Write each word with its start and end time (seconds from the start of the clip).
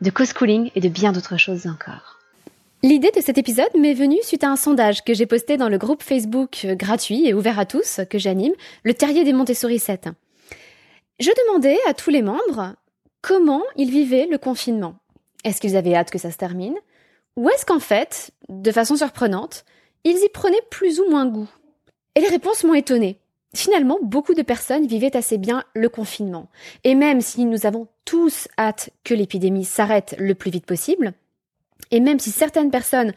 de 0.00 0.10
co-schooling 0.10 0.70
et 0.74 0.80
de 0.80 0.88
bien 0.88 1.12
d'autres 1.12 1.36
choses 1.36 1.66
encore. 1.66 2.18
L'idée 2.82 3.10
de 3.14 3.20
cet 3.20 3.36
épisode 3.36 3.74
m'est 3.78 3.94
venue 3.94 4.18
suite 4.22 4.42
à 4.42 4.48
un 4.48 4.56
sondage 4.56 5.04
que 5.04 5.12
j'ai 5.12 5.26
posté 5.26 5.58
dans 5.58 5.68
le 5.68 5.76
groupe 5.76 6.02
Facebook 6.02 6.66
gratuit 6.70 7.26
et 7.26 7.34
ouvert 7.34 7.58
à 7.58 7.66
tous 7.66 8.00
que 8.08 8.18
j'anime, 8.18 8.54
le 8.84 8.94
Terrier 8.94 9.22
des 9.22 9.34
Montessori 9.34 9.78
7. 9.78 10.08
Je 11.18 11.30
demandais 11.44 11.78
à 11.86 11.92
tous 11.92 12.08
les 12.08 12.22
membres 12.22 12.74
comment 13.20 13.62
ils 13.76 13.90
vivaient 13.90 14.26
le 14.30 14.38
confinement. 14.38 14.94
Est-ce 15.44 15.60
qu'ils 15.60 15.76
avaient 15.76 15.94
hâte 15.94 16.10
que 16.10 16.18
ça 16.18 16.30
se 16.30 16.38
termine? 16.38 16.76
Ou 17.36 17.50
est-ce 17.50 17.66
qu'en 17.66 17.80
fait, 17.80 18.30
de 18.48 18.72
façon 18.72 18.96
surprenante, 18.96 19.66
ils 20.04 20.16
y 20.16 20.28
prenaient 20.30 20.56
plus 20.70 21.00
ou 21.00 21.10
moins 21.10 21.26
goût? 21.26 21.48
Et 22.14 22.20
les 22.20 22.28
réponses 22.28 22.64
m'ont 22.64 22.74
étonnée. 22.74 23.18
Finalement, 23.54 23.98
beaucoup 24.02 24.34
de 24.34 24.42
personnes 24.42 24.86
vivaient 24.86 25.16
assez 25.16 25.36
bien 25.36 25.64
le 25.74 25.88
confinement. 25.88 26.48
Et 26.84 26.94
même 26.94 27.20
si 27.20 27.44
nous 27.44 27.66
avons 27.66 27.88
tous 28.04 28.46
hâte 28.56 28.90
que 29.02 29.12
l'épidémie 29.12 29.64
s'arrête 29.64 30.14
le 30.18 30.36
plus 30.36 30.52
vite 30.52 30.66
possible, 30.66 31.14
et 31.90 31.98
même 31.98 32.20
si 32.20 32.30
certaines 32.30 32.70
personnes 32.70 33.12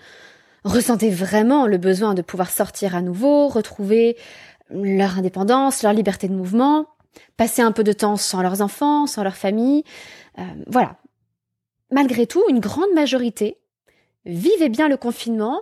ressentaient 0.64 1.10
vraiment 1.10 1.68
le 1.68 1.78
besoin 1.78 2.16
de 2.16 2.22
pouvoir 2.22 2.50
sortir 2.50 2.96
à 2.96 3.02
nouveau, 3.02 3.48
retrouver 3.48 4.18
leur 4.72 5.20
indépendance, 5.20 5.84
leur 5.84 5.94
liberté 5.94 6.28
de 6.28 6.34
mouvement, 6.34 6.88
passer 7.38 7.62
un 7.62 7.72
peu 7.72 7.84
de 7.84 7.94
temps 7.94 8.16
sans 8.16 8.42
leurs 8.42 8.62
enfants, 8.62 9.06
sans 9.06 9.24
leur 9.24 9.36
famille, 9.36 9.84
euh, 10.40 10.44
voilà. 10.68 10.98
Malgré 11.92 12.26
tout, 12.26 12.44
une 12.50 12.60
grande 12.60 12.92
majorité 12.96 13.60
vivait 14.26 14.70
bien 14.70 14.88
le 14.88 14.98
confinement 14.98 15.62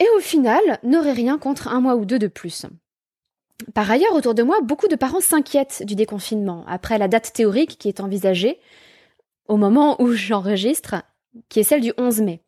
et 0.00 0.06
au 0.16 0.20
final 0.20 0.60
n'aurait 0.82 1.12
rien 1.12 1.38
contre 1.38 1.68
un 1.68 1.80
mois 1.80 1.94
ou 1.94 2.04
deux 2.04 2.18
de 2.18 2.26
plus. 2.26 2.66
Par 3.74 3.90
ailleurs, 3.90 4.14
autour 4.14 4.34
de 4.34 4.42
moi, 4.42 4.60
beaucoup 4.62 4.88
de 4.88 4.96
parents 4.96 5.20
s'inquiètent 5.20 5.82
du 5.84 5.94
déconfinement, 5.94 6.64
après 6.66 6.98
la 6.98 7.08
date 7.08 7.32
théorique 7.32 7.78
qui 7.78 7.88
est 7.88 8.00
envisagée 8.00 8.58
au 9.48 9.56
moment 9.56 10.00
où 10.00 10.12
j'enregistre, 10.12 10.96
qui 11.48 11.60
est 11.60 11.64
celle 11.64 11.80
du 11.80 11.92
11 11.96 12.20
mai. 12.20 12.42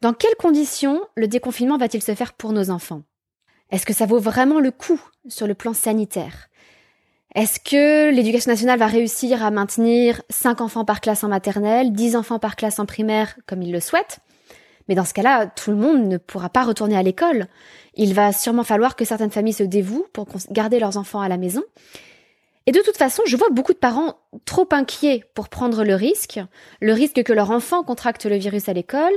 Dans 0.00 0.12
quelles 0.12 0.36
conditions 0.36 1.00
le 1.16 1.28
déconfinement 1.28 1.78
va-t-il 1.78 2.02
se 2.02 2.14
faire 2.14 2.32
pour 2.32 2.52
nos 2.52 2.70
enfants? 2.70 3.02
Est-ce 3.70 3.86
que 3.86 3.94
ça 3.94 4.06
vaut 4.06 4.18
vraiment 4.18 4.60
le 4.60 4.70
coup 4.70 5.00
sur 5.28 5.46
le 5.46 5.54
plan 5.54 5.72
sanitaire? 5.72 6.48
Est-ce 7.34 7.58
que 7.58 8.10
l'éducation 8.10 8.50
nationale 8.50 8.78
va 8.78 8.86
réussir 8.86 9.42
à 9.42 9.50
maintenir 9.50 10.20
5 10.28 10.60
enfants 10.60 10.84
par 10.84 11.00
classe 11.00 11.24
en 11.24 11.28
maternelle, 11.28 11.92
10 11.92 12.16
enfants 12.16 12.38
par 12.38 12.56
classe 12.56 12.78
en 12.78 12.84
primaire 12.84 13.36
comme 13.46 13.62
il 13.62 13.72
le 13.72 13.80
souhaite 13.80 14.18
mais 14.88 14.94
dans 14.94 15.04
ce 15.04 15.14
cas-là, 15.14 15.46
tout 15.46 15.70
le 15.70 15.76
monde 15.76 16.06
ne 16.06 16.16
pourra 16.16 16.48
pas 16.48 16.64
retourner 16.64 16.96
à 16.96 17.02
l'école. 17.02 17.46
Il 17.94 18.14
va 18.14 18.32
sûrement 18.32 18.64
falloir 18.64 18.96
que 18.96 19.04
certaines 19.04 19.30
familles 19.30 19.52
se 19.52 19.62
dévouent 19.62 20.06
pour 20.12 20.26
garder 20.50 20.78
leurs 20.78 20.96
enfants 20.96 21.20
à 21.20 21.28
la 21.28 21.36
maison. 21.36 21.62
Et 22.66 22.72
de 22.72 22.80
toute 22.80 22.96
façon, 22.96 23.22
je 23.26 23.36
vois 23.36 23.50
beaucoup 23.50 23.72
de 23.72 23.78
parents 23.78 24.16
trop 24.44 24.68
inquiets 24.70 25.24
pour 25.34 25.48
prendre 25.48 25.84
le 25.84 25.94
risque, 25.94 26.40
le 26.80 26.92
risque 26.92 27.22
que 27.22 27.32
leur 27.32 27.50
enfant 27.50 27.82
contracte 27.82 28.24
le 28.24 28.36
virus 28.36 28.68
à 28.68 28.72
l'école 28.72 29.12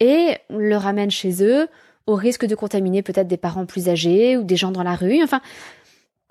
et 0.00 0.36
le 0.48 0.76
ramène 0.76 1.10
chez 1.10 1.42
eux, 1.42 1.68
au 2.06 2.14
risque 2.14 2.46
de 2.46 2.54
contaminer 2.54 3.02
peut-être 3.02 3.26
des 3.26 3.36
parents 3.36 3.66
plus 3.66 3.88
âgés 3.88 4.36
ou 4.36 4.44
des 4.44 4.56
gens 4.56 4.70
dans 4.70 4.82
la 4.82 4.94
rue. 4.94 5.22
Enfin, 5.22 5.40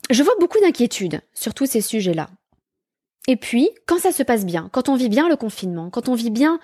je 0.09 0.23
vois 0.23 0.35
beaucoup 0.39 0.59
d'inquiétudes 0.59 1.21
sur 1.33 1.53
tous 1.53 1.65
ces 1.65 1.81
sujets-là. 1.81 2.29
Et 3.27 3.35
puis, 3.35 3.69
quand 3.85 3.99
ça 3.99 4.11
se 4.11 4.23
passe 4.23 4.45
bien, 4.45 4.69
quand 4.71 4.89
on 4.89 4.95
vit 4.95 5.09
bien 5.09 5.29
le 5.29 5.35
confinement, 5.35 5.89
quand 5.89 6.09
on 6.09 6.13
vit 6.13 6.29
bien 6.29 6.59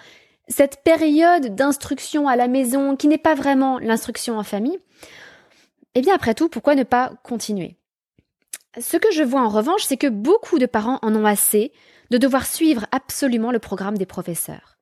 cette 0.49 0.83
période 0.83 1.55
d'instruction 1.55 2.27
à 2.27 2.35
la 2.35 2.47
maison 2.47 2.95
qui 2.95 3.07
n'est 3.07 3.17
pas 3.17 3.35
vraiment 3.35 3.79
l'instruction 3.79 4.37
en 4.37 4.43
famille, 4.43 4.79
eh 5.95 6.01
bien 6.01 6.15
après 6.15 6.33
tout, 6.33 6.49
pourquoi 6.49 6.75
ne 6.75 6.83
pas 6.83 7.13
continuer? 7.23 7.77
Ce 8.79 8.97
que 8.97 9.11
je 9.11 9.23
vois 9.23 9.41
en 9.41 9.49
revanche, 9.49 9.83
c'est 9.83 9.97
que 9.97 10.07
beaucoup 10.07 10.59
de 10.59 10.65
parents 10.65 10.99
en 11.01 11.15
ont 11.15 11.25
assez 11.25 11.71
de 12.11 12.17
devoir 12.17 12.45
suivre 12.45 12.85
absolument 12.91 13.51
le 13.51 13.59
programme 13.59 13.97
des 13.97 14.05
professeurs. 14.05 14.77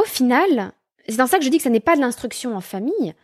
Au 0.00 0.04
final, 0.04 0.72
c'est 1.08 1.16
dans 1.16 1.26
ça 1.26 1.38
que 1.38 1.44
je 1.44 1.50
dis 1.50 1.58
que 1.58 1.64
ce 1.64 1.68
n'est 1.68 1.80
pas 1.80 1.96
de 1.96 2.00
l'instruction 2.00 2.56
en 2.56 2.60
famille, 2.60 3.14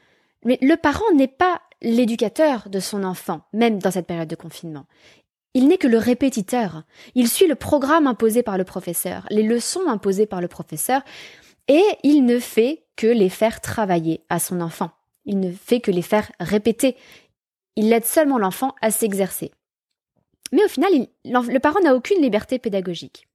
mais 0.45 0.59
le 0.61 0.77
parent 0.77 1.11
n'est 1.15 1.29
pas 1.29 1.61
l'éducateur 1.83 2.69
de 2.69 2.81
son 2.81 3.05
enfant, 3.05 3.43
même 3.53 3.79
dans 3.79 3.91
cette 3.91 4.07
période 4.07 4.29
de 4.29 4.37
confinement. 4.37 4.87
Il 5.55 5.69
n'est 5.69 5.79
que 5.79 5.87
le 5.87 5.99
répétiteur. 5.99 6.83
Il 7.15 7.29
suit 7.29 7.47
le 7.47 7.55
programme 7.55 8.07
imposé 8.07 8.43
par 8.43 8.59
le 8.59 8.65
professeur, 8.65 9.27
les 9.31 9.43
leçons 9.43 9.87
imposées 9.87 10.27
par 10.27 10.41
le 10.41 10.49
professeur, 10.49 11.03
et 11.69 11.85
il 12.03 12.25
ne 12.25 12.39
fait 12.39 12.85
que 12.97 13.07
les 13.07 13.29
faire 13.29 13.61
travailler 13.61 14.25
à 14.29 14.39
son 14.39 14.61
enfant. 14.61 14.91
Il 15.25 15.41
ne 15.41 15.53
fait 15.53 15.81
que 15.81 15.91
les 15.91 16.03
faire 16.03 16.31
répéter. 16.39 16.97
Il 17.77 17.93
aide 17.93 18.05
seulement 18.05 18.39
l'enfant 18.39 18.75
à 18.83 18.91
s'exercer. 18.91 19.51
Mais 20.53 20.65
au 20.65 20.69
final, 20.69 20.93
le 21.25 21.59
parent 21.59 21.81
n'a 21.81 21.95
aucune 21.95 22.23
liberté 22.23 22.59
pédagogique. 22.59 23.27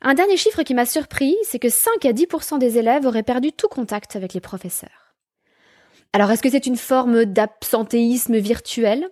Un 0.00 0.14
dernier 0.14 0.36
chiffre 0.36 0.62
qui 0.62 0.74
m'a 0.74 0.86
surpris, 0.86 1.36
c'est 1.42 1.58
que 1.58 1.68
5 1.68 2.04
à 2.04 2.12
10% 2.12 2.58
des 2.58 2.78
élèves 2.78 3.04
auraient 3.04 3.24
perdu 3.24 3.52
tout 3.52 3.68
contact 3.68 4.14
avec 4.14 4.32
les 4.32 4.40
professeurs. 4.40 5.14
Alors 6.12 6.30
est-ce 6.30 6.42
que 6.42 6.50
c'est 6.50 6.66
une 6.66 6.76
forme 6.76 7.24
d'absentéisme 7.24 8.38
virtuel? 8.38 9.10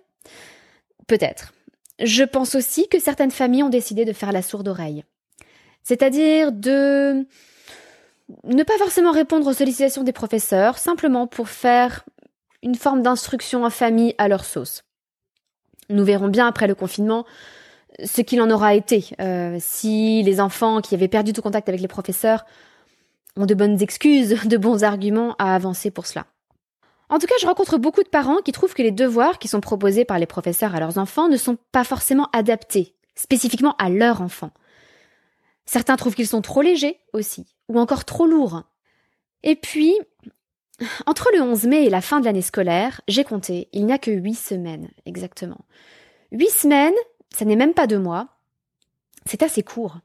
Peut-être. 1.05 1.53
Je 1.99 2.23
pense 2.23 2.55
aussi 2.55 2.87
que 2.87 2.99
certaines 2.99 3.31
familles 3.31 3.63
ont 3.63 3.69
décidé 3.69 4.05
de 4.05 4.13
faire 4.13 4.31
la 4.31 4.41
sourde 4.41 4.67
oreille. 4.67 5.03
C'est-à-dire 5.83 6.51
de 6.51 7.27
ne 8.43 8.63
pas 8.63 8.77
forcément 8.77 9.11
répondre 9.11 9.47
aux 9.47 9.53
sollicitations 9.53 10.03
des 10.03 10.11
professeurs, 10.11 10.77
simplement 10.77 11.27
pour 11.27 11.49
faire 11.49 12.03
une 12.63 12.75
forme 12.75 13.01
d'instruction 13.01 13.63
en 13.63 13.69
famille 13.69 14.15
à 14.17 14.27
leur 14.27 14.43
sauce. 14.43 14.83
Nous 15.89 16.03
verrons 16.03 16.27
bien 16.27 16.47
après 16.47 16.67
le 16.67 16.75
confinement 16.75 17.25
ce 18.03 18.21
qu'il 18.21 18.41
en 18.41 18.51
aura 18.51 18.75
été, 18.75 19.09
euh, 19.19 19.57
si 19.59 20.21
les 20.23 20.39
enfants 20.39 20.81
qui 20.81 20.93
avaient 20.93 21.07
perdu 21.07 21.33
tout 21.33 21.41
contact 21.41 21.67
avec 21.67 21.81
les 21.81 21.87
professeurs 21.87 22.45
ont 23.35 23.45
de 23.45 23.55
bonnes 23.55 23.81
excuses, 23.81 24.37
de 24.45 24.57
bons 24.57 24.83
arguments 24.83 25.35
à 25.39 25.55
avancer 25.55 25.91
pour 25.91 26.05
cela. 26.05 26.25
En 27.09 27.19
tout 27.19 27.27
cas, 27.27 27.35
je 27.39 27.47
rencontre 27.47 27.77
beaucoup 27.77 28.03
de 28.03 28.09
parents 28.09 28.37
qui 28.43 28.51
trouvent 28.51 28.73
que 28.73 28.81
les 28.81 28.91
devoirs 28.91 29.39
qui 29.39 29.47
sont 29.47 29.61
proposés 29.61 30.03
par 30.03 30.19
les 30.19 30.25
professeurs 30.25 30.75
à 30.75 30.79
leurs 30.79 30.97
enfants 30.97 31.29
ne 31.29 31.37
sont 31.37 31.57
pas 31.71 31.85
forcément 31.85 32.27
adaptés, 32.33 32.93
spécifiquement 33.15 33.75
à 33.77 33.89
leurs 33.89 34.21
enfants. 34.21 34.51
Certains 35.67 35.97
trouvent 35.97 36.15
qu'ils 36.15 36.27
sont 36.27 36.41
trop 36.41 36.63
légers 36.63 36.99
aussi, 37.13 37.45
ou 37.67 37.77
encore 37.77 38.05
trop 38.05 38.25
lourd. 38.25 38.63
Et 39.43 39.55
puis, 39.55 39.93
entre 41.05 41.29
le 41.33 41.41
11 41.41 41.65
mai 41.65 41.85
et 41.85 41.89
la 41.89 42.01
fin 42.01 42.19
de 42.19 42.25
l'année 42.25 42.41
scolaire, 42.41 43.01
j'ai 43.07 43.25
compté, 43.25 43.67
il 43.73 43.85
n'y 43.85 43.93
a 43.93 43.99
que 43.99 44.09
huit 44.09 44.35
semaines, 44.35 44.89
exactement. 45.05 45.59
Huit 46.31 46.49
semaines, 46.49 46.95
ça 47.35 47.45
n'est 47.45 47.55
même 47.55 47.73
pas 47.73 47.85
deux 47.85 47.99
mois. 47.99 48.29
C'est 49.25 49.43
assez 49.43 49.61
court. 49.61 49.97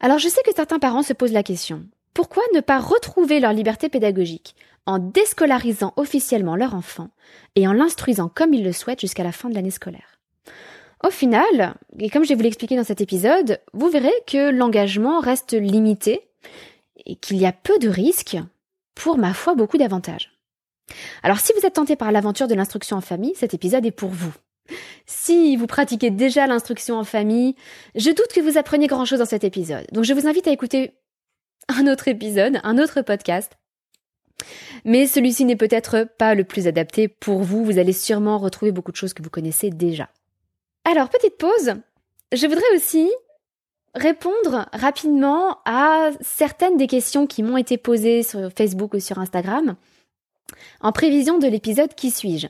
Alors 0.00 0.18
je 0.18 0.28
sais 0.28 0.42
que 0.44 0.54
certains 0.54 0.80
parents 0.80 1.04
se 1.04 1.12
posent 1.12 1.32
la 1.32 1.44
question. 1.44 1.86
Pourquoi 2.12 2.42
ne 2.52 2.60
pas 2.60 2.80
retrouver 2.80 3.40
leur 3.40 3.52
liberté 3.52 3.88
pédagogique 3.88 4.56
en 4.86 4.98
déscolarisant 4.98 5.92
officiellement 5.96 6.56
leur 6.56 6.74
enfant 6.74 7.10
et 7.54 7.66
en 7.66 7.72
l'instruisant 7.72 8.28
comme 8.28 8.54
ils 8.54 8.64
le 8.64 8.72
souhaitent 8.72 9.00
jusqu'à 9.00 9.24
la 9.24 9.32
fin 9.32 9.48
de 9.48 9.54
l'année 9.54 9.70
scolaire? 9.70 10.20
Au 11.04 11.10
final, 11.10 11.74
et 11.98 12.08
comme 12.08 12.24
je 12.24 12.30
vais 12.30 12.34
vous 12.34 12.42
l'expliquer 12.42 12.76
dans 12.76 12.84
cet 12.84 13.02
épisode, 13.02 13.60
vous 13.74 13.90
verrez 13.90 14.14
que 14.26 14.50
l'engagement 14.50 15.20
reste 15.20 15.52
limité 15.52 16.22
et 17.04 17.16
qu'il 17.16 17.36
y 17.36 17.44
a 17.44 17.52
peu 17.52 17.78
de 17.78 17.90
risques 17.90 18.38
pour, 18.94 19.18
ma 19.18 19.34
foi, 19.34 19.54
beaucoup 19.54 19.76
d'avantages. 19.76 20.32
Alors 21.22 21.40
si 21.40 21.52
vous 21.52 21.66
êtes 21.66 21.74
tenté 21.74 21.94
par 21.94 22.10
l'aventure 22.10 22.48
de 22.48 22.54
l'instruction 22.54 22.96
en 22.96 23.02
famille, 23.02 23.34
cet 23.34 23.52
épisode 23.52 23.84
est 23.84 23.90
pour 23.90 24.08
vous. 24.08 24.32
Si 25.04 25.56
vous 25.56 25.66
pratiquez 25.66 26.10
déjà 26.10 26.46
l'instruction 26.46 26.96
en 26.96 27.04
famille, 27.04 27.54
je 27.94 28.10
doute 28.10 28.32
que 28.34 28.40
vous 28.40 28.56
appreniez 28.56 28.86
grand-chose 28.86 29.18
dans 29.18 29.26
cet 29.26 29.44
épisode. 29.44 29.84
Donc 29.92 30.04
je 30.04 30.14
vous 30.14 30.26
invite 30.26 30.48
à 30.48 30.52
écouter 30.52 30.94
un 31.68 31.86
autre 31.86 32.08
épisode, 32.08 32.60
un 32.62 32.78
autre 32.78 33.02
podcast. 33.02 33.52
Mais 34.86 35.06
celui-ci 35.06 35.44
n'est 35.44 35.54
peut-être 35.54 36.08
pas 36.16 36.34
le 36.34 36.44
plus 36.44 36.66
adapté 36.66 37.08
pour 37.08 37.42
vous, 37.42 37.62
vous 37.62 37.78
allez 37.78 37.92
sûrement 37.92 38.38
retrouver 38.38 38.72
beaucoup 38.72 38.92
de 38.92 38.96
choses 38.96 39.12
que 39.12 39.22
vous 39.22 39.28
connaissez 39.28 39.68
déjà. 39.68 40.08
Alors, 40.84 41.08
petite 41.08 41.38
pause, 41.38 41.74
je 42.32 42.46
voudrais 42.46 42.74
aussi 42.76 43.10
répondre 43.94 44.68
rapidement 44.72 45.58
à 45.64 46.10
certaines 46.20 46.76
des 46.76 46.86
questions 46.86 47.26
qui 47.26 47.42
m'ont 47.42 47.56
été 47.56 47.78
posées 47.78 48.22
sur 48.22 48.50
Facebook 48.52 48.94
ou 48.94 49.00
sur 49.00 49.18
Instagram 49.18 49.76
en 50.80 50.92
prévision 50.92 51.38
de 51.38 51.46
l'épisode 51.46 51.94
Qui 51.94 52.10
suis-je 52.10 52.48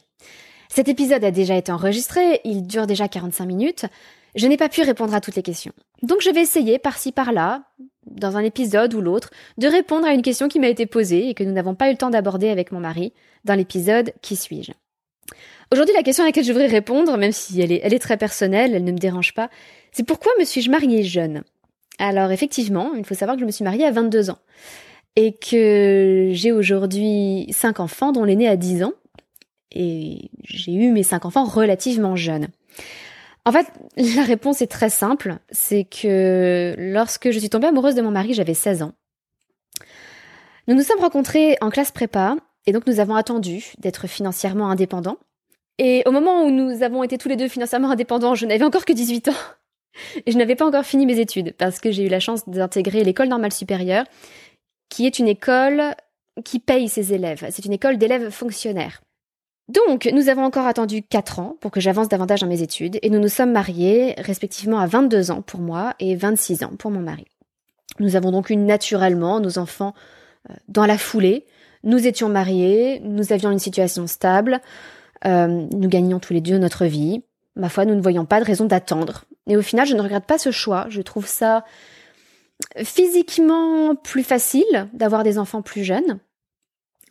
Cet 0.68 0.88
épisode 0.88 1.22
a 1.24 1.30
déjà 1.30 1.56
été 1.56 1.70
enregistré, 1.70 2.40
il 2.44 2.66
dure 2.66 2.86
déjà 2.86 3.08
45 3.08 3.46
minutes. 3.46 3.86
Je 4.34 4.48
n'ai 4.48 4.56
pas 4.56 4.68
pu 4.68 4.82
répondre 4.82 5.14
à 5.14 5.20
toutes 5.20 5.36
les 5.36 5.42
questions. 5.42 5.72
Donc 6.02 6.20
je 6.20 6.30
vais 6.30 6.42
essayer 6.42 6.78
par-ci 6.80 7.12
par-là 7.12 7.62
dans 8.06 8.36
un 8.36 8.42
épisode 8.42 8.92
ou 8.94 9.00
l'autre, 9.00 9.30
de 9.58 9.68
répondre 9.68 10.06
à 10.06 10.12
une 10.12 10.22
question 10.22 10.48
qui 10.48 10.58
m'a 10.58 10.68
été 10.68 10.86
posée 10.86 11.28
et 11.28 11.34
que 11.34 11.44
nous 11.44 11.52
n'avons 11.52 11.74
pas 11.74 11.88
eu 11.88 11.92
le 11.92 11.98
temps 11.98 12.10
d'aborder 12.10 12.48
avec 12.48 12.72
mon 12.72 12.80
mari 12.80 13.12
dans 13.44 13.54
l'épisode 13.54 14.12
Qui 14.22 14.36
suis-je 14.36 14.72
Aujourd'hui, 15.72 15.94
la 15.94 16.02
question 16.02 16.24
à 16.24 16.26
laquelle 16.26 16.44
je 16.44 16.52
voudrais 16.52 16.68
répondre, 16.68 17.16
même 17.16 17.32
si 17.32 17.60
elle 17.60 17.72
est, 17.72 17.98
très 17.98 18.16
personnelle, 18.16 18.74
elle 18.74 18.84
ne 18.84 18.92
me 18.92 18.98
dérange 18.98 19.34
pas, 19.34 19.50
c'est 19.92 20.06
pourquoi 20.06 20.32
me 20.38 20.44
suis-je 20.44 20.70
mariée 20.70 21.02
jeune? 21.02 21.42
Alors 21.98 22.30
effectivement, 22.32 22.92
il 22.94 23.04
faut 23.04 23.14
savoir 23.14 23.36
que 23.36 23.40
je 23.40 23.46
me 23.46 23.50
suis 23.50 23.64
mariée 23.64 23.86
à 23.86 23.90
22 23.90 24.30
ans 24.30 24.38
et 25.16 25.32
que 25.32 26.30
j'ai 26.32 26.52
aujourd'hui 26.52 27.46
cinq 27.52 27.78
enfants 27.78 28.12
dont 28.12 28.24
l'aîné 28.24 28.48
a 28.48 28.56
10 28.56 28.84
ans 28.84 28.92
et 29.70 30.30
j'ai 30.42 30.72
eu 30.72 30.90
mes 30.90 31.02
cinq 31.02 31.24
enfants 31.24 31.44
relativement 31.44 32.16
jeunes. 32.16 32.48
En 33.44 33.52
fait, 33.52 33.66
la 33.96 34.22
réponse 34.22 34.62
est 34.62 34.70
très 34.70 34.90
simple, 34.90 35.36
c'est 35.50 35.84
que 35.84 36.74
lorsque 36.78 37.30
je 37.30 37.38
suis 37.38 37.50
tombée 37.50 37.66
amoureuse 37.66 37.94
de 37.94 38.02
mon 38.02 38.10
mari, 38.10 38.34
j'avais 38.34 38.54
16 38.54 38.82
ans. 38.82 38.92
Nous 40.66 40.74
nous 40.74 40.82
sommes 40.82 41.00
rencontrés 41.00 41.58
en 41.60 41.70
classe 41.70 41.90
prépa 41.90 42.36
et 42.66 42.72
donc 42.72 42.86
nous 42.86 43.00
avons 43.00 43.16
attendu 43.16 43.72
d'être 43.78 44.06
financièrement 44.06 44.70
indépendants. 44.70 45.18
Et 45.78 46.02
au 46.06 46.12
moment 46.12 46.44
où 46.44 46.50
nous 46.50 46.82
avons 46.82 47.02
été 47.02 47.18
tous 47.18 47.28
les 47.28 47.36
deux 47.36 47.48
financièrement 47.48 47.90
indépendants, 47.90 48.34
je 48.34 48.46
n'avais 48.46 48.64
encore 48.64 48.84
que 48.84 48.92
18 48.92 49.28
ans. 49.28 49.34
Et 50.26 50.32
je 50.32 50.38
n'avais 50.38 50.56
pas 50.56 50.66
encore 50.66 50.84
fini 50.84 51.06
mes 51.06 51.20
études 51.20 51.54
parce 51.56 51.80
que 51.80 51.90
j'ai 51.90 52.04
eu 52.04 52.08
la 52.08 52.20
chance 52.20 52.48
d'intégrer 52.48 53.04
l'école 53.04 53.28
normale 53.28 53.52
supérieure, 53.52 54.04
qui 54.88 55.06
est 55.06 55.18
une 55.18 55.28
école 55.28 55.94
qui 56.44 56.58
paye 56.58 56.88
ses 56.88 57.12
élèves. 57.12 57.46
C'est 57.50 57.64
une 57.64 57.72
école 57.72 57.96
d'élèves 57.96 58.30
fonctionnaires. 58.30 59.02
Donc, 59.68 60.10
nous 60.12 60.28
avons 60.28 60.44
encore 60.44 60.66
attendu 60.66 61.02
4 61.02 61.38
ans 61.38 61.56
pour 61.60 61.70
que 61.70 61.80
j'avance 61.80 62.08
davantage 62.08 62.40
dans 62.40 62.46
mes 62.46 62.60
études 62.60 62.98
et 63.02 63.08
nous 63.08 63.18
nous 63.18 63.28
sommes 63.28 63.52
mariés 63.52 64.14
respectivement 64.18 64.78
à 64.78 64.86
22 64.86 65.30
ans 65.30 65.42
pour 65.42 65.60
moi 65.60 65.94
et 66.00 66.16
26 66.16 66.64
ans 66.64 66.72
pour 66.78 66.90
mon 66.90 67.00
mari. 67.00 67.24
Nous 67.98 68.16
avons 68.16 68.30
donc 68.30 68.50
eu 68.50 68.56
naturellement 68.56 69.40
nos 69.40 69.58
enfants 69.58 69.94
euh, 70.50 70.54
dans 70.68 70.84
la 70.84 70.98
foulée. 70.98 71.46
Nous 71.82 72.06
étions 72.06 72.28
mariés, 72.28 73.00
nous 73.04 73.32
avions 73.32 73.50
une 73.50 73.58
situation 73.58 74.06
stable, 74.06 74.60
euh, 75.26 75.46
nous 75.46 75.88
gagnions 75.88 76.20
tous 76.20 76.32
les 76.32 76.40
deux 76.40 76.58
notre 76.58 76.86
vie. 76.86 77.22
Ma 77.56 77.68
foi, 77.68 77.84
nous 77.84 77.94
ne 77.94 78.02
voyons 78.02 78.24
pas 78.24 78.40
de 78.40 78.44
raison 78.44 78.66
d'attendre. 78.66 79.24
Et 79.46 79.56
au 79.56 79.62
final, 79.62 79.86
je 79.86 79.94
ne 79.94 80.00
regrette 80.00 80.26
pas 80.26 80.38
ce 80.38 80.50
choix. 80.50 80.86
Je 80.88 81.02
trouve 81.02 81.26
ça 81.26 81.64
physiquement 82.82 83.94
plus 83.94 84.22
facile 84.22 84.88
d'avoir 84.92 85.22
des 85.22 85.38
enfants 85.38 85.62
plus 85.62 85.84
jeunes. 85.84 86.18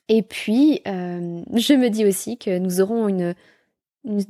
Et 0.10 0.22
puis, 0.22 0.82
euh, 0.88 1.42
je 1.54 1.74
me 1.74 1.90
dis 1.90 2.06
aussi 2.06 2.38
que 2.38 2.58
nous 2.58 2.82
aurons 2.82 3.08
une, 3.08 3.36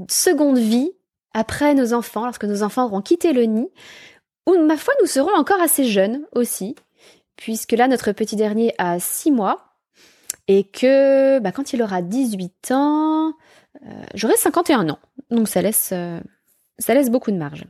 seconde 0.07 0.59
vie 0.59 0.91
après 1.33 1.73
nos 1.73 1.93
enfants, 1.93 2.25
lorsque 2.25 2.43
nos 2.43 2.61
enfants 2.61 2.85
auront 2.85 3.01
quitté 3.01 3.33
le 3.33 3.43
nid, 3.43 3.69
où, 4.45 4.55
ma 4.59 4.77
foi, 4.77 4.93
nous 5.01 5.07
serons 5.07 5.33
encore 5.35 5.61
assez 5.61 5.85
jeunes 5.85 6.27
aussi, 6.33 6.75
puisque 7.37 7.71
là, 7.71 7.87
notre 7.87 8.11
petit 8.11 8.35
dernier 8.35 8.75
a 8.77 8.99
6 8.99 9.31
mois, 9.31 9.73
et 10.47 10.63
que 10.63 11.39
bah, 11.39 11.51
quand 11.51 11.73
il 11.73 11.81
aura 11.81 12.03
18 12.03 12.71
ans, 12.71 13.33
euh, 13.81 14.03
j'aurai 14.13 14.35
51 14.35 14.89
ans. 14.89 14.99
Donc 15.29 15.47
ça 15.47 15.61
laisse, 15.61 15.89
euh, 15.93 16.19
ça 16.79 16.93
laisse 16.93 17.09
beaucoup 17.09 17.31
de 17.31 17.37
marge. 17.37 17.65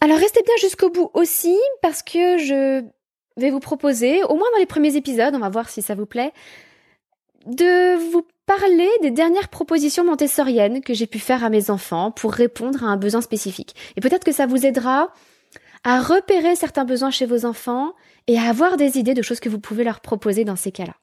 Alors 0.00 0.18
restez 0.18 0.42
bien 0.42 0.54
jusqu'au 0.60 0.90
bout 0.90 1.10
aussi, 1.14 1.58
parce 1.82 2.02
que 2.02 2.38
je 2.38 2.84
vais 3.36 3.50
vous 3.50 3.60
proposer, 3.60 4.22
au 4.24 4.36
moins 4.36 4.46
dans 4.52 4.58
les 4.58 4.66
premiers 4.66 4.96
épisodes, 4.96 5.34
on 5.34 5.40
va 5.40 5.48
voir 5.48 5.68
si 5.68 5.82
ça 5.82 5.94
vous 5.94 6.06
plaît, 6.06 6.32
de 7.46 7.96
vous 8.10 8.26
parler 8.46 8.88
des 9.02 9.10
dernières 9.10 9.48
propositions 9.48 10.04
montessoriennes 10.04 10.82
que 10.82 10.94
j'ai 10.94 11.06
pu 11.06 11.18
faire 11.18 11.44
à 11.44 11.50
mes 11.50 11.70
enfants 11.70 12.10
pour 12.10 12.32
répondre 12.32 12.82
à 12.84 12.86
un 12.86 12.96
besoin 12.96 13.20
spécifique. 13.20 13.74
Et 13.96 14.00
peut-être 14.00 14.24
que 14.24 14.32
ça 14.32 14.46
vous 14.46 14.64
aidera 14.64 15.12
à 15.84 16.00
repérer 16.00 16.56
certains 16.56 16.84
besoins 16.84 17.10
chez 17.10 17.26
vos 17.26 17.44
enfants 17.44 17.94
et 18.26 18.38
à 18.38 18.48
avoir 18.48 18.76
des 18.76 18.98
idées 18.98 19.14
de 19.14 19.22
choses 19.22 19.40
que 19.40 19.48
vous 19.48 19.60
pouvez 19.60 19.84
leur 19.84 20.00
proposer 20.00 20.44
dans 20.44 20.56
ces 20.56 20.72
cas-là. 20.72 20.94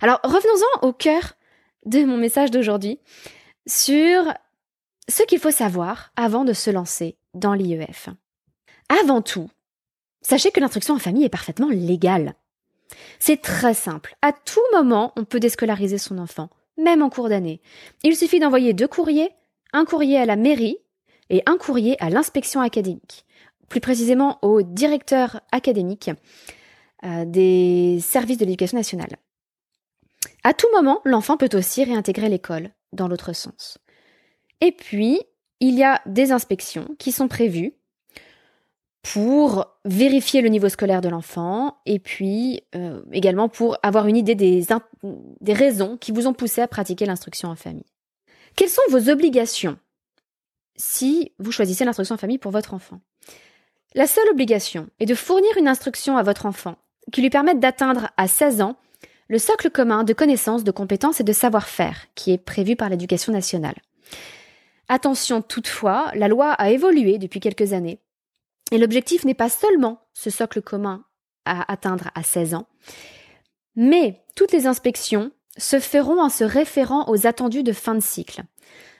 Alors 0.00 0.20
revenons-en 0.24 0.88
au 0.88 0.92
cœur 0.92 1.34
de 1.86 2.04
mon 2.04 2.16
message 2.16 2.50
d'aujourd'hui 2.50 2.98
sur 3.66 4.32
ce 5.08 5.22
qu'il 5.22 5.38
faut 5.38 5.50
savoir 5.50 6.12
avant 6.16 6.44
de 6.44 6.52
se 6.52 6.70
lancer 6.70 7.16
dans 7.34 7.54
l'IEF. 7.54 8.08
Avant 9.02 9.22
tout, 9.22 9.50
sachez 10.22 10.50
que 10.50 10.60
l'instruction 10.60 10.94
en 10.94 10.98
famille 10.98 11.24
est 11.24 11.30
parfaitement 11.30 11.68
légale. 11.68 12.34
C'est 13.18 13.42
très 13.42 13.74
simple. 13.74 14.16
À 14.22 14.32
tout 14.32 14.60
moment, 14.72 15.12
on 15.16 15.24
peut 15.24 15.40
déscolariser 15.40 15.98
son 15.98 16.18
enfant, 16.18 16.48
même 16.76 17.02
en 17.02 17.10
cours 17.10 17.28
d'année. 17.28 17.60
Il 18.02 18.16
suffit 18.16 18.40
d'envoyer 18.40 18.72
deux 18.72 18.88
courriers, 18.88 19.30
un 19.72 19.84
courrier 19.84 20.18
à 20.18 20.26
la 20.26 20.36
mairie 20.36 20.78
et 21.30 21.42
un 21.46 21.58
courrier 21.58 22.02
à 22.02 22.08
l'inspection 22.10 22.60
académique, 22.60 23.26
plus 23.68 23.80
précisément 23.80 24.38
au 24.42 24.62
directeur 24.62 25.40
académique 25.52 26.10
euh, 27.04 27.24
des 27.26 27.98
services 28.00 28.38
de 28.38 28.44
l'éducation 28.44 28.78
nationale. 28.78 29.16
À 30.44 30.54
tout 30.54 30.68
moment, 30.74 31.00
l'enfant 31.04 31.36
peut 31.36 31.50
aussi 31.54 31.84
réintégrer 31.84 32.28
l'école, 32.28 32.70
dans 32.92 33.08
l'autre 33.08 33.32
sens. 33.32 33.78
Et 34.60 34.72
puis, 34.72 35.20
il 35.60 35.74
y 35.74 35.84
a 35.84 36.00
des 36.06 36.32
inspections 36.32 36.88
qui 36.98 37.12
sont 37.12 37.28
prévues 37.28 37.74
pour 39.02 39.66
vérifier 39.84 40.40
le 40.42 40.48
niveau 40.48 40.68
scolaire 40.68 41.00
de 41.00 41.08
l'enfant 41.08 41.78
et 41.86 41.98
puis 41.98 42.62
euh, 42.74 43.02
également 43.12 43.48
pour 43.48 43.78
avoir 43.82 44.06
une 44.06 44.16
idée 44.16 44.34
des, 44.34 44.66
des 45.40 45.52
raisons 45.52 45.96
qui 45.96 46.12
vous 46.12 46.26
ont 46.26 46.34
poussé 46.34 46.60
à 46.60 46.68
pratiquer 46.68 47.06
l'instruction 47.06 47.48
en 47.48 47.56
famille. 47.56 47.86
Quelles 48.56 48.68
sont 48.68 48.82
vos 48.90 49.08
obligations 49.08 49.78
si 50.76 51.32
vous 51.38 51.52
choisissez 51.52 51.84
l'instruction 51.84 52.16
en 52.16 52.18
famille 52.18 52.38
pour 52.38 52.52
votre 52.52 52.74
enfant? 52.74 53.00
La 53.94 54.06
seule 54.06 54.28
obligation 54.30 54.88
est 55.00 55.06
de 55.06 55.14
fournir 55.14 55.56
une 55.56 55.68
instruction 55.68 56.16
à 56.16 56.22
votre 56.22 56.46
enfant 56.46 56.76
qui 57.12 57.22
lui 57.22 57.30
permette 57.30 57.60
d'atteindre 57.60 58.10
à 58.16 58.28
16 58.28 58.60
ans 58.60 58.76
le 59.28 59.38
socle 59.38 59.70
commun 59.70 60.04
de 60.04 60.12
connaissances, 60.12 60.64
de 60.64 60.70
compétences 60.70 61.20
et 61.20 61.24
de 61.24 61.32
savoir-faire 61.32 62.06
qui 62.14 62.32
est 62.32 62.38
prévu 62.38 62.76
par 62.76 62.88
l'éducation 62.88 63.32
nationale. 63.32 63.76
Attention 64.88 65.42
toutefois, 65.42 66.10
la 66.14 66.28
loi 66.28 66.52
a 66.52 66.70
évolué 66.70 67.18
depuis 67.18 67.40
quelques 67.40 67.72
années 67.74 68.00
et 68.72 68.78
l'objectif 68.78 69.24
n'est 69.24 69.34
pas 69.34 69.50
seulement 69.50 70.00
ce 70.14 70.30
socle 70.30 70.62
commun 70.62 71.04
à 71.44 71.70
atteindre 71.70 72.10
à 72.14 72.22
16 72.22 72.54
ans, 72.54 72.66
mais 73.76 74.24
toutes 74.34 74.52
les 74.52 74.66
inspections 74.66 75.30
se 75.56 75.78
feront 75.78 76.20
en 76.20 76.28
se 76.28 76.44
référant 76.44 77.08
aux 77.08 77.26
attendus 77.26 77.62
de 77.62 77.72
fin 77.72 77.94
de 77.94 78.00
cycle. 78.00 78.42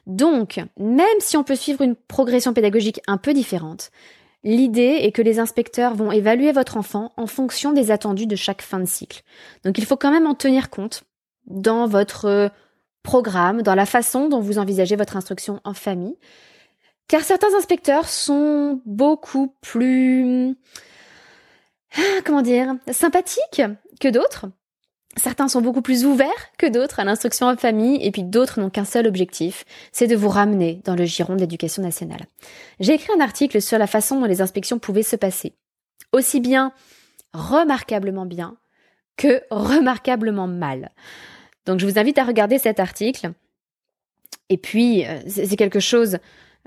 Donc, 0.06 0.60
même 0.78 1.06
si 1.20 1.36
on 1.36 1.44
peut 1.44 1.54
suivre 1.54 1.82
une 1.82 1.94
progression 1.94 2.54
pédagogique 2.54 3.00
un 3.06 3.18
peu 3.18 3.34
différente, 3.34 3.90
l'idée 4.44 5.00
est 5.02 5.12
que 5.12 5.22
les 5.22 5.38
inspecteurs 5.38 5.94
vont 5.94 6.12
évaluer 6.12 6.52
votre 6.52 6.76
enfant 6.76 7.12
en 7.16 7.26
fonction 7.26 7.72
des 7.72 7.90
attendus 7.90 8.26
de 8.26 8.36
chaque 8.36 8.62
fin 8.62 8.80
de 8.80 8.86
cycle. 8.86 9.22
Donc 9.64 9.78
il 9.78 9.84
faut 9.84 9.96
quand 9.96 10.10
même 10.10 10.26
en 10.26 10.34
tenir 10.34 10.70
compte 10.70 11.04
dans 11.46 11.86
votre 11.86 12.50
programme, 13.02 13.62
dans 13.62 13.74
la 13.74 13.86
façon 13.86 14.28
dont 14.28 14.40
vous 14.40 14.58
envisagez 14.58 14.96
votre 14.96 15.16
instruction 15.16 15.60
en 15.64 15.74
famille, 15.74 16.16
car 17.08 17.22
certains 17.22 17.54
inspecteurs 17.56 18.08
sont 18.08 18.82
beaucoup 18.84 19.54
plus, 19.62 20.54
ah, 21.96 22.20
comment 22.24 22.42
dire, 22.42 22.74
sympathiques 22.92 23.62
que 24.00 24.08
d'autres. 24.08 24.46
Certains 25.16 25.48
sont 25.48 25.62
beaucoup 25.62 25.82
plus 25.82 26.04
ouverts 26.04 26.52
que 26.58 26.66
d'autres 26.66 27.00
à 27.00 27.04
l'instruction 27.04 27.46
en 27.46 27.56
famille, 27.56 27.98
et 28.04 28.10
puis 28.10 28.22
d'autres 28.22 28.60
n'ont 28.60 28.70
qu'un 28.70 28.84
seul 28.84 29.06
objectif, 29.06 29.64
c'est 29.90 30.06
de 30.06 30.14
vous 30.14 30.28
ramener 30.28 30.80
dans 30.84 30.94
le 30.94 31.04
giron 31.04 31.34
de 31.34 31.40
l'éducation 31.40 31.82
nationale. 31.82 32.26
J'ai 32.78 32.94
écrit 32.94 33.12
un 33.16 33.20
article 33.20 33.60
sur 33.60 33.78
la 33.78 33.86
façon 33.86 34.20
dont 34.20 34.26
les 34.26 34.42
inspections 34.42 34.78
pouvaient 34.78 35.02
se 35.02 35.16
passer. 35.16 35.54
Aussi 36.12 36.40
bien 36.40 36.72
remarquablement 37.32 38.26
bien 38.26 38.56
que 39.16 39.42
remarquablement 39.50 40.46
mal. 40.46 40.90
Donc 41.66 41.80
je 41.80 41.86
vous 41.86 41.98
invite 41.98 42.18
à 42.18 42.24
regarder 42.24 42.58
cet 42.58 42.80
article. 42.80 43.32
Et 44.48 44.56
puis, 44.56 45.04
euh, 45.04 45.20
c'est 45.26 45.56
quelque 45.56 45.80
chose 45.80 46.18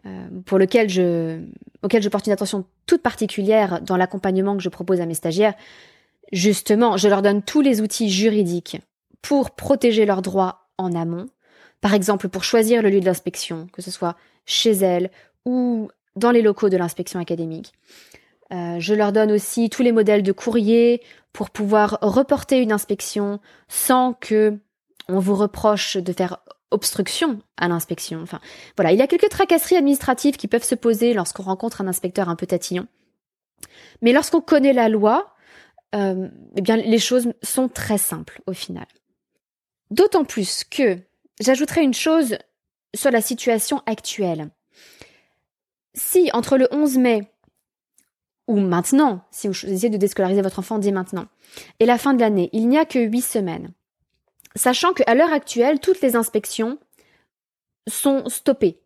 euh, 0.05 0.27
pour 0.45 0.59
lequel 0.59 0.89
je, 0.89 1.41
auquel 1.81 2.03
je 2.03 2.09
porte 2.09 2.27
une 2.27 2.33
attention 2.33 2.65
toute 2.85 3.01
particulière 3.01 3.81
dans 3.81 3.97
l'accompagnement 3.97 4.55
que 4.55 4.61
je 4.61 4.69
propose 4.69 5.01
à 5.01 5.05
mes 5.05 5.13
stagiaires, 5.13 5.55
justement, 6.31 6.97
je 6.97 7.07
leur 7.07 7.21
donne 7.21 7.41
tous 7.41 7.61
les 7.61 7.81
outils 7.81 8.09
juridiques 8.09 8.79
pour 9.21 9.51
protéger 9.51 10.05
leurs 10.05 10.21
droits 10.21 10.67
en 10.77 10.95
amont. 10.95 11.27
Par 11.81 11.93
exemple, 11.93 12.29
pour 12.29 12.43
choisir 12.43 12.81
le 12.81 12.89
lieu 12.89 12.99
de 12.99 13.05
l'inspection, 13.05 13.67
que 13.73 13.81
ce 13.81 13.91
soit 13.91 14.15
chez 14.45 14.71
elles 14.71 15.11
ou 15.45 15.89
dans 16.15 16.31
les 16.31 16.41
locaux 16.41 16.69
de 16.69 16.77
l'inspection 16.77 17.19
académique. 17.19 17.73
Euh, 18.53 18.79
je 18.79 18.93
leur 18.93 19.11
donne 19.11 19.31
aussi 19.31 19.69
tous 19.69 19.81
les 19.81 19.91
modèles 19.91 20.23
de 20.23 20.31
courrier 20.31 21.01
pour 21.31 21.49
pouvoir 21.49 21.97
reporter 22.01 22.59
une 22.59 22.71
inspection 22.71 23.39
sans 23.69 24.13
que 24.13 24.57
on 25.07 25.19
vous 25.19 25.35
reproche 25.35 25.97
de 25.97 26.13
faire 26.13 26.37
obstruction 26.69 27.39
à 27.57 27.67
l'inspection. 27.67 28.21
Enfin, 28.21 28.39
voilà, 28.77 28.91
il 28.91 28.97
y 28.97 29.01
a 29.01 29.07
quelques 29.07 29.29
tracasseries 29.29 29.77
administratives 29.77 30.37
qui 30.37 30.47
peuvent 30.47 30.63
se 30.63 30.75
poser 30.75 31.13
lorsqu'on 31.13 31.43
rencontre 31.43 31.81
un 31.81 31.87
inspecteur 31.87 32.29
un 32.29 32.35
peu 32.35 32.45
tatillon. 32.45 32.87
Mais 34.01 34.13
lorsqu'on 34.13 34.41
connaît 34.41 34.73
la 34.73 34.89
loi, 34.89 35.30
euh, 35.95 36.29
eh 36.55 36.61
bien, 36.61 36.77
les 36.77 36.99
choses 36.99 37.33
sont 37.43 37.67
très 37.67 37.97
simples 37.97 38.41
au 38.47 38.53
final. 38.53 38.87
D'autant 39.89 40.23
plus 40.23 40.63
que 40.63 40.97
j'ajouterai 41.39 41.81
une 41.83 41.93
chose 41.93 42.37
sur 42.95 43.11
la 43.11 43.21
situation 43.21 43.81
actuelle. 43.85 44.49
Si 45.93 46.29
entre 46.33 46.57
le 46.57 46.67
11 46.71 46.97
mai 46.97 47.31
ou 48.47 48.59
maintenant, 48.59 49.25
si 49.31 49.47
vous 49.47 49.53
choisissez 49.53 49.89
de 49.89 49.97
déscolariser 49.97 50.41
votre 50.41 50.59
enfant 50.59 50.79
dès 50.79 50.91
maintenant, 50.91 51.27
et 51.79 51.85
la 51.85 51.97
fin 51.97 52.13
de 52.13 52.21
l'année, 52.21 52.49
il 52.53 52.67
n'y 52.67 52.77
a 52.77 52.85
que 52.85 52.99
huit 52.99 53.21
semaines. 53.21 53.73
Sachant 54.55 54.93
qu'à 54.93 55.13
l'heure 55.13 55.31
actuelle, 55.31 55.79
toutes 55.79 56.01
les 56.01 56.15
inspections 56.15 56.77
sont 57.87 58.27
stoppées. 58.29 58.81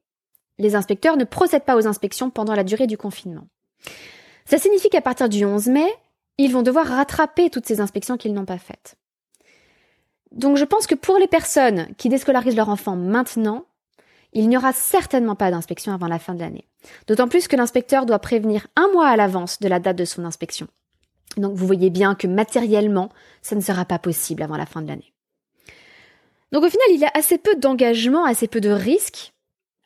Les 0.57 0.75
inspecteurs 0.75 1.17
ne 1.17 1.23
procèdent 1.23 1.65
pas 1.65 1.75
aux 1.75 1.87
inspections 1.87 2.29
pendant 2.29 2.55
la 2.55 2.63
durée 2.63 2.87
du 2.87 2.97
confinement. 2.97 3.47
Ça 4.45 4.57
signifie 4.57 4.89
qu'à 4.89 5.01
partir 5.01 5.27
du 5.27 5.43
11 5.43 5.67
mai, 5.67 5.87
ils 6.37 6.51
vont 6.51 6.61
devoir 6.61 6.87
rattraper 6.87 7.49
toutes 7.49 7.65
ces 7.65 7.79
inspections 7.79 8.17
qu'ils 8.17 8.33
n'ont 8.33 8.45
pas 8.45 8.57
faites. 8.57 8.95
Donc 10.31 10.57
je 10.57 10.65
pense 10.65 10.87
que 10.87 10.95
pour 10.95 11.17
les 11.17 11.27
personnes 11.27 11.87
qui 11.97 12.09
déscolarisent 12.09 12.57
leur 12.57 12.69
enfant 12.69 12.95
maintenant, 12.95 13.65
il 14.33 14.49
n'y 14.49 14.57
aura 14.57 14.73
certainement 14.73 15.35
pas 15.35 15.49
d'inspection 15.49 15.93
avant 15.93 16.07
la 16.07 16.19
fin 16.19 16.33
de 16.33 16.41
l'année. 16.41 16.67
D'autant 17.07 17.29
plus 17.29 17.47
que 17.47 17.55
l'inspecteur 17.55 18.05
doit 18.05 18.19
prévenir 18.19 18.67
un 18.75 18.89
mois 18.91 19.07
à 19.07 19.15
l'avance 19.15 19.59
de 19.59 19.67
la 19.69 19.79
date 19.79 19.95
de 19.95 20.03
son 20.05 20.25
inspection. 20.25 20.67
Donc 21.37 21.55
vous 21.55 21.65
voyez 21.65 21.89
bien 21.89 22.15
que 22.15 22.27
matériellement, 22.27 23.09
ça 23.41 23.55
ne 23.55 23.61
sera 23.61 23.85
pas 23.85 23.97
possible 23.97 24.43
avant 24.43 24.57
la 24.57 24.65
fin 24.65 24.81
de 24.81 24.87
l'année. 24.87 25.13
Donc 26.51 26.63
au 26.63 26.69
final, 26.69 26.87
il 26.91 26.99
y 26.99 27.05
a 27.05 27.11
assez 27.13 27.37
peu 27.37 27.55
d'engagement, 27.55 28.25
assez 28.25 28.47
peu 28.47 28.59
de 28.59 28.69
risques 28.69 29.33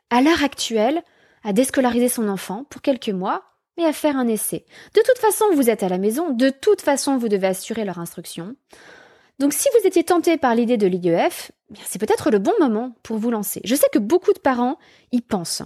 à 0.09 0.21
l'heure 0.21 0.43
actuelle 0.43 1.03
à 1.43 1.53
déscolariser 1.53 2.09
son 2.09 2.27
enfant 2.27 2.65
pour 2.69 2.81
quelques 2.81 3.09
mois 3.09 3.43
à 3.85 3.93
faire 3.93 4.17
un 4.17 4.27
essai. 4.27 4.65
De 4.95 5.01
toute 5.01 5.17
façon, 5.17 5.45
vous 5.53 5.69
êtes 5.69 5.83
à 5.83 5.89
la 5.89 5.97
maison, 5.97 6.31
de 6.31 6.49
toute 6.49 6.81
façon, 6.81 7.17
vous 7.17 7.29
devez 7.29 7.47
assurer 7.47 7.85
leur 7.85 7.99
instruction. 7.99 8.55
Donc 9.39 9.53
si 9.53 9.69
vous 9.73 9.87
étiez 9.87 10.03
tenté 10.03 10.37
par 10.37 10.53
l'idée 10.53 10.77
de 10.77 10.85
l'IEF, 10.85 11.51
c'est 11.85 11.99
peut-être 11.99 12.29
le 12.29 12.39
bon 12.39 12.53
moment 12.59 12.93
pour 13.03 13.17
vous 13.17 13.31
lancer. 13.31 13.61
Je 13.63 13.75
sais 13.75 13.87
que 13.91 13.99
beaucoup 13.99 14.33
de 14.33 14.39
parents 14.39 14.77
y 15.13 15.21
pensent. 15.21 15.63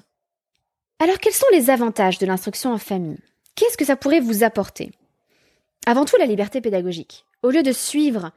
Alors 1.00 1.18
quels 1.18 1.34
sont 1.34 1.48
les 1.52 1.72
avantages 1.72 2.20
de 2.20 2.28
l'instruction 2.28 2.72
en 2.72 2.78
famille? 2.78 3.18
Qu'est-ce 3.56 3.78
que 3.78 3.86
ça 3.86 3.96
pourrait 3.96 4.20
vous 4.20 4.44
apporter? 4.44 4.92
Avant 5.88 6.06
tout 6.06 6.16
la 6.20 6.28
liberté 6.28 6.62
pédagogique. 6.62 7.26
Au 7.42 7.50
lieu 7.50 7.64
de 7.64 7.72
suivre 7.72 8.32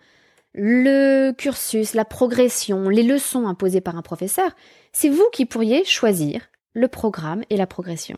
le 0.55 1.33
cursus, 1.33 1.93
la 1.93 2.07
progression, 2.07 2.89
les 2.89 3.03
leçons 3.03 3.47
imposées 3.47 3.83
par 3.83 3.97
un 3.97 4.03
professeur, 4.03 4.51
c'est 4.93 5.11
vous 5.11 5.29
qui 5.33 5.45
pourriez 5.45 5.85
choisir 5.85 6.49
le 6.73 6.89
programme 6.89 7.45
et 7.51 7.59
la 7.59 7.67
progression. 7.67 8.17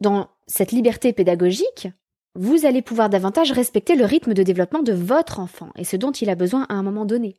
Dans 0.00 0.28
cette 0.46 0.72
liberté 0.72 1.12
pédagogique, 1.12 1.88
vous 2.34 2.66
allez 2.66 2.82
pouvoir 2.82 3.08
davantage 3.08 3.52
respecter 3.52 3.94
le 3.94 4.04
rythme 4.04 4.34
de 4.34 4.42
développement 4.42 4.82
de 4.82 4.92
votre 4.92 5.38
enfant 5.38 5.70
et 5.76 5.84
ce 5.84 5.96
dont 5.96 6.10
il 6.10 6.30
a 6.30 6.34
besoin 6.34 6.66
à 6.68 6.74
un 6.74 6.82
moment 6.82 7.04
donné. 7.04 7.36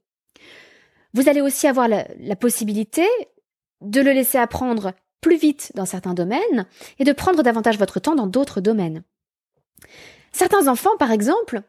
Vous 1.13 1.29
allez 1.29 1.41
aussi 1.41 1.67
avoir 1.67 1.87
la, 1.87 2.35
possibilité 2.35 3.05
de 3.81 4.01
le 4.01 4.11
laisser 4.11 4.37
apprendre 4.37 4.93
plus 5.21 5.37
vite 5.37 5.71
dans 5.75 5.85
certains 5.85 6.13
domaines 6.13 6.65
et 6.99 7.03
de 7.03 7.13
prendre 7.13 7.41
davantage 7.41 7.77
votre 7.77 7.99
temps 7.99 8.15
dans 8.15 8.27
d'autres 8.27 8.61
domaines. 8.61 9.03
Certains 10.31 10.67
enfants, 10.67 10.95
par 10.97 11.11
exemple, 11.11 11.61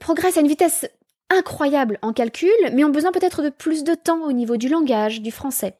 progressent 0.00 0.36
à 0.36 0.40
une 0.40 0.48
vitesse 0.48 0.88
incroyable 1.30 1.98
en 2.02 2.12
calcul, 2.12 2.50
mais 2.72 2.84
ont 2.84 2.90
besoin 2.90 3.12
peut-être 3.12 3.42
de 3.42 3.50
plus 3.50 3.84
de 3.84 3.94
temps 3.94 4.22
au 4.24 4.32
niveau 4.32 4.56
du 4.56 4.68
langage, 4.68 5.20
du 5.20 5.30
français. 5.30 5.78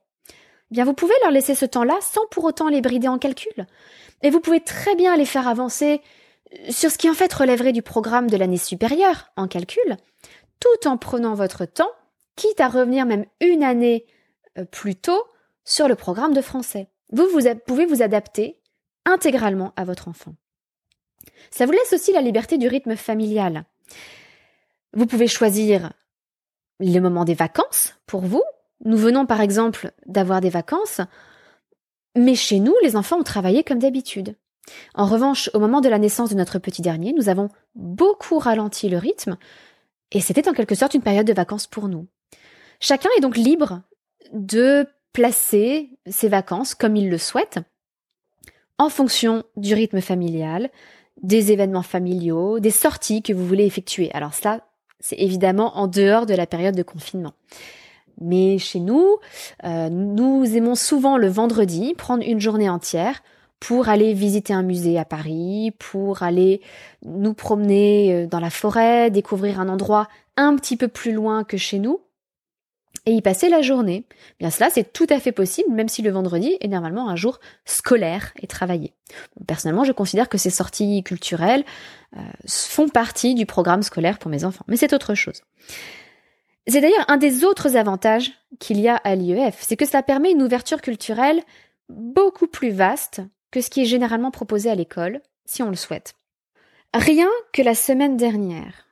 Eh 0.70 0.74
bien 0.74 0.84
vous 0.84 0.94
pouvez 0.94 1.14
leur 1.22 1.30
laisser 1.30 1.54
ce 1.54 1.66
temps-là 1.66 1.96
sans 2.00 2.26
pour 2.30 2.44
autant 2.44 2.68
les 2.68 2.80
brider 2.80 3.08
en 3.08 3.18
calcul. 3.18 3.66
Et 4.22 4.30
vous 4.30 4.40
pouvez 4.40 4.60
très 4.60 4.94
bien 4.94 5.16
les 5.16 5.26
faire 5.26 5.48
avancer 5.48 6.00
sur 6.70 6.90
ce 6.90 6.98
qui 6.98 7.10
en 7.10 7.14
fait 7.14 7.32
relèverait 7.32 7.72
du 7.72 7.82
programme 7.82 8.30
de 8.30 8.36
l'année 8.36 8.56
supérieure 8.56 9.30
en 9.36 9.48
calcul, 9.48 9.96
tout 10.60 10.88
en 10.88 10.96
prenant 10.96 11.34
votre 11.34 11.64
temps, 11.64 11.90
quitte 12.36 12.60
à 12.60 12.68
revenir 12.68 13.06
même 13.06 13.26
une 13.40 13.62
année 13.62 14.06
euh, 14.58 14.64
plus 14.64 14.94
tôt 14.94 15.24
sur 15.64 15.88
le 15.88 15.96
programme 15.96 16.34
de 16.34 16.40
français. 16.40 16.88
Vous 17.12 17.26
pouvez 17.66 17.86
vous 17.86 18.02
adapter 18.02 18.60
intégralement 19.04 19.72
à 19.76 19.84
votre 19.84 20.08
enfant. 20.08 20.34
Ça 21.50 21.66
vous 21.66 21.72
laisse 21.72 21.92
aussi 21.92 22.12
la 22.12 22.20
liberté 22.20 22.58
du 22.58 22.68
rythme 22.68 22.96
familial. 22.96 23.64
Vous 24.92 25.06
pouvez 25.06 25.28
choisir 25.28 25.92
le 26.80 26.98
moment 27.00 27.24
des 27.24 27.34
vacances 27.34 27.94
pour 28.06 28.22
vous, 28.22 28.42
nous 28.84 28.96
venons 28.96 29.26
par 29.26 29.40
exemple 29.40 29.92
d'avoir 30.06 30.40
des 30.40 30.50
vacances, 30.50 31.00
mais 32.16 32.34
chez 32.34 32.60
nous, 32.60 32.74
les 32.82 32.96
enfants 32.96 33.18
ont 33.18 33.24
travaillé 33.24 33.64
comme 33.64 33.78
d'habitude. 33.78 34.36
En 34.94 35.06
revanche, 35.06 35.50
au 35.54 35.60
moment 35.60 35.80
de 35.80 35.88
la 35.88 35.98
naissance 35.98 36.30
de 36.30 36.34
notre 36.34 36.58
petit 36.58 36.82
dernier, 36.82 37.12
nous 37.12 37.28
avons 37.28 37.50
beaucoup 37.74 38.38
ralenti 38.38 38.88
le 38.88 38.98
rythme, 38.98 39.36
et 40.12 40.20
c'était 40.20 40.48
en 40.48 40.52
quelque 40.52 40.74
sorte 40.74 40.94
une 40.94 41.02
période 41.02 41.26
de 41.26 41.32
vacances 41.32 41.66
pour 41.66 41.88
nous. 41.88 42.06
Chacun 42.80 43.08
est 43.16 43.20
donc 43.20 43.36
libre 43.36 43.82
de 44.32 44.86
placer 45.12 45.90
ses 46.06 46.28
vacances 46.28 46.74
comme 46.74 46.96
il 46.96 47.08
le 47.08 47.18
souhaite, 47.18 47.58
en 48.78 48.88
fonction 48.88 49.44
du 49.56 49.74
rythme 49.74 50.00
familial, 50.00 50.70
des 51.22 51.52
événements 51.52 51.82
familiaux, 51.82 52.60
des 52.60 52.70
sorties 52.70 53.22
que 53.22 53.32
vous 53.32 53.46
voulez 53.46 53.64
effectuer. 53.64 54.10
Alors 54.12 54.34
ça, 54.34 54.66
c'est 55.00 55.18
évidemment 55.18 55.78
en 55.78 55.86
dehors 55.86 56.26
de 56.26 56.34
la 56.34 56.46
période 56.46 56.76
de 56.76 56.82
confinement. 56.82 57.32
Mais 58.20 58.58
chez 58.58 58.80
nous, 58.80 59.18
euh, 59.64 59.88
nous 59.88 60.44
aimons 60.56 60.74
souvent 60.74 61.18
le 61.18 61.28
vendredi 61.28 61.94
prendre 61.94 62.24
une 62.26 62.40
journée 62.40 62.68
entière 62.68 63.22
pour 63.60 63.88
aller 63.88 64.12
visiter 64.12 64.52
un 64.52 64.62
musée 64.62 64.98
à 64.98 65.04
Paris, 65.04 65.72
pour 65.78 66.22
aller 66.22 66.60
nous 67.04 67.34
promener 67.34 68.14
euh, 68.14 68.26
dans 68.26 68.40
la 68.40 68.50
forêt, 68.50 69.10
découvrir 69.10 69.60
un 69.60 69.68
endroit 69.68 70.08
un 70.36 70.56
petit 70.56 70.76
peu 70.76 70.88
plus 70.88 71.12
loin 71.12 71.44
que 71.44 71.56
chez 71.56 71.78
nous, 71.78 72.00
et 73.06 73.12
y 73.12 73.22
passer 73.22 73.48
la 73.48 73.62
journée. 73.62 74.04
Bien 74.40 74.50
cela, 74.50 74.68
c'est 74.68 74.92
tout 74.92 75.06
à 75.10 75.20
fait 75.20 75.32
possible, 75.32 75.72
même 75.72 75.88
si 75.88 76.02
le 76.02 76.10
vendredi 76.10 76.56
est 76.60 76.68
normalement 76.68 77.08
un 77.08 77.16
jour 77.16 77.38
scolaire 77.64 78.32
et 78.42 78.46
travaillé. 78.46 78.94
Personnellement, 79.46 79.84
je 79.84 79.92
considère 79.92 80.28
que 80.28 80.38
ces 80.38 80.50
sorties 80.50 81.02
culturelles 81.04 81.64
euh, 82.16 82.20
font 82.48 82.88
partie 82.88 83.34
du 83.34 83.46
programme 83.46 83.82
scolaire 83.82 84.18
pour 84.18 84.30
mes 84.30 84.44
enfants, 84.44 84.64
mais 84.66 84.76
c'est 84.76 84.92
autre 84.92 85.14
chose. 85.14 85.42
C'est 86.68 86.80
d'ailleurs 86.80 87.08
un 87.08 87.16
des 87.16 87.44
autres 87.44 87.76
avantages 87.76 88.32
qu'il 88.58 88.80
y 88.80 88.88
a 88.88 88.96
à 88.96 89.14
l'IEF, 89.14 89.58
c'est 89.60 89.76
que 89.76 89.86
cela 89.86 90.02
permet 90.02 90.32
une 90.32 90.42
ouverture 90.42 90.80
culturelle 90.80 91.42
beaucoup 91.88 92.48
plus 92.48 92.70
vaste 92.70 93.22
que 93.52 93.60
ce 93.60 93.70
qui 93.70 93.82
est 93.82 93.86
généralement 93.86 94.32
proposé 94.32 94.68
à 94.68 94.74
l'école, 94.74 95.20
si 95.44 95.62
on 95.62 95.70
le 95.70 95.76
souhaite. 95.76 96.14
Rien 96.92 97.28
que 97.52 97.62
la 97.62 97.74
semaine 97.74 98.16
dernière. 98.16 98.86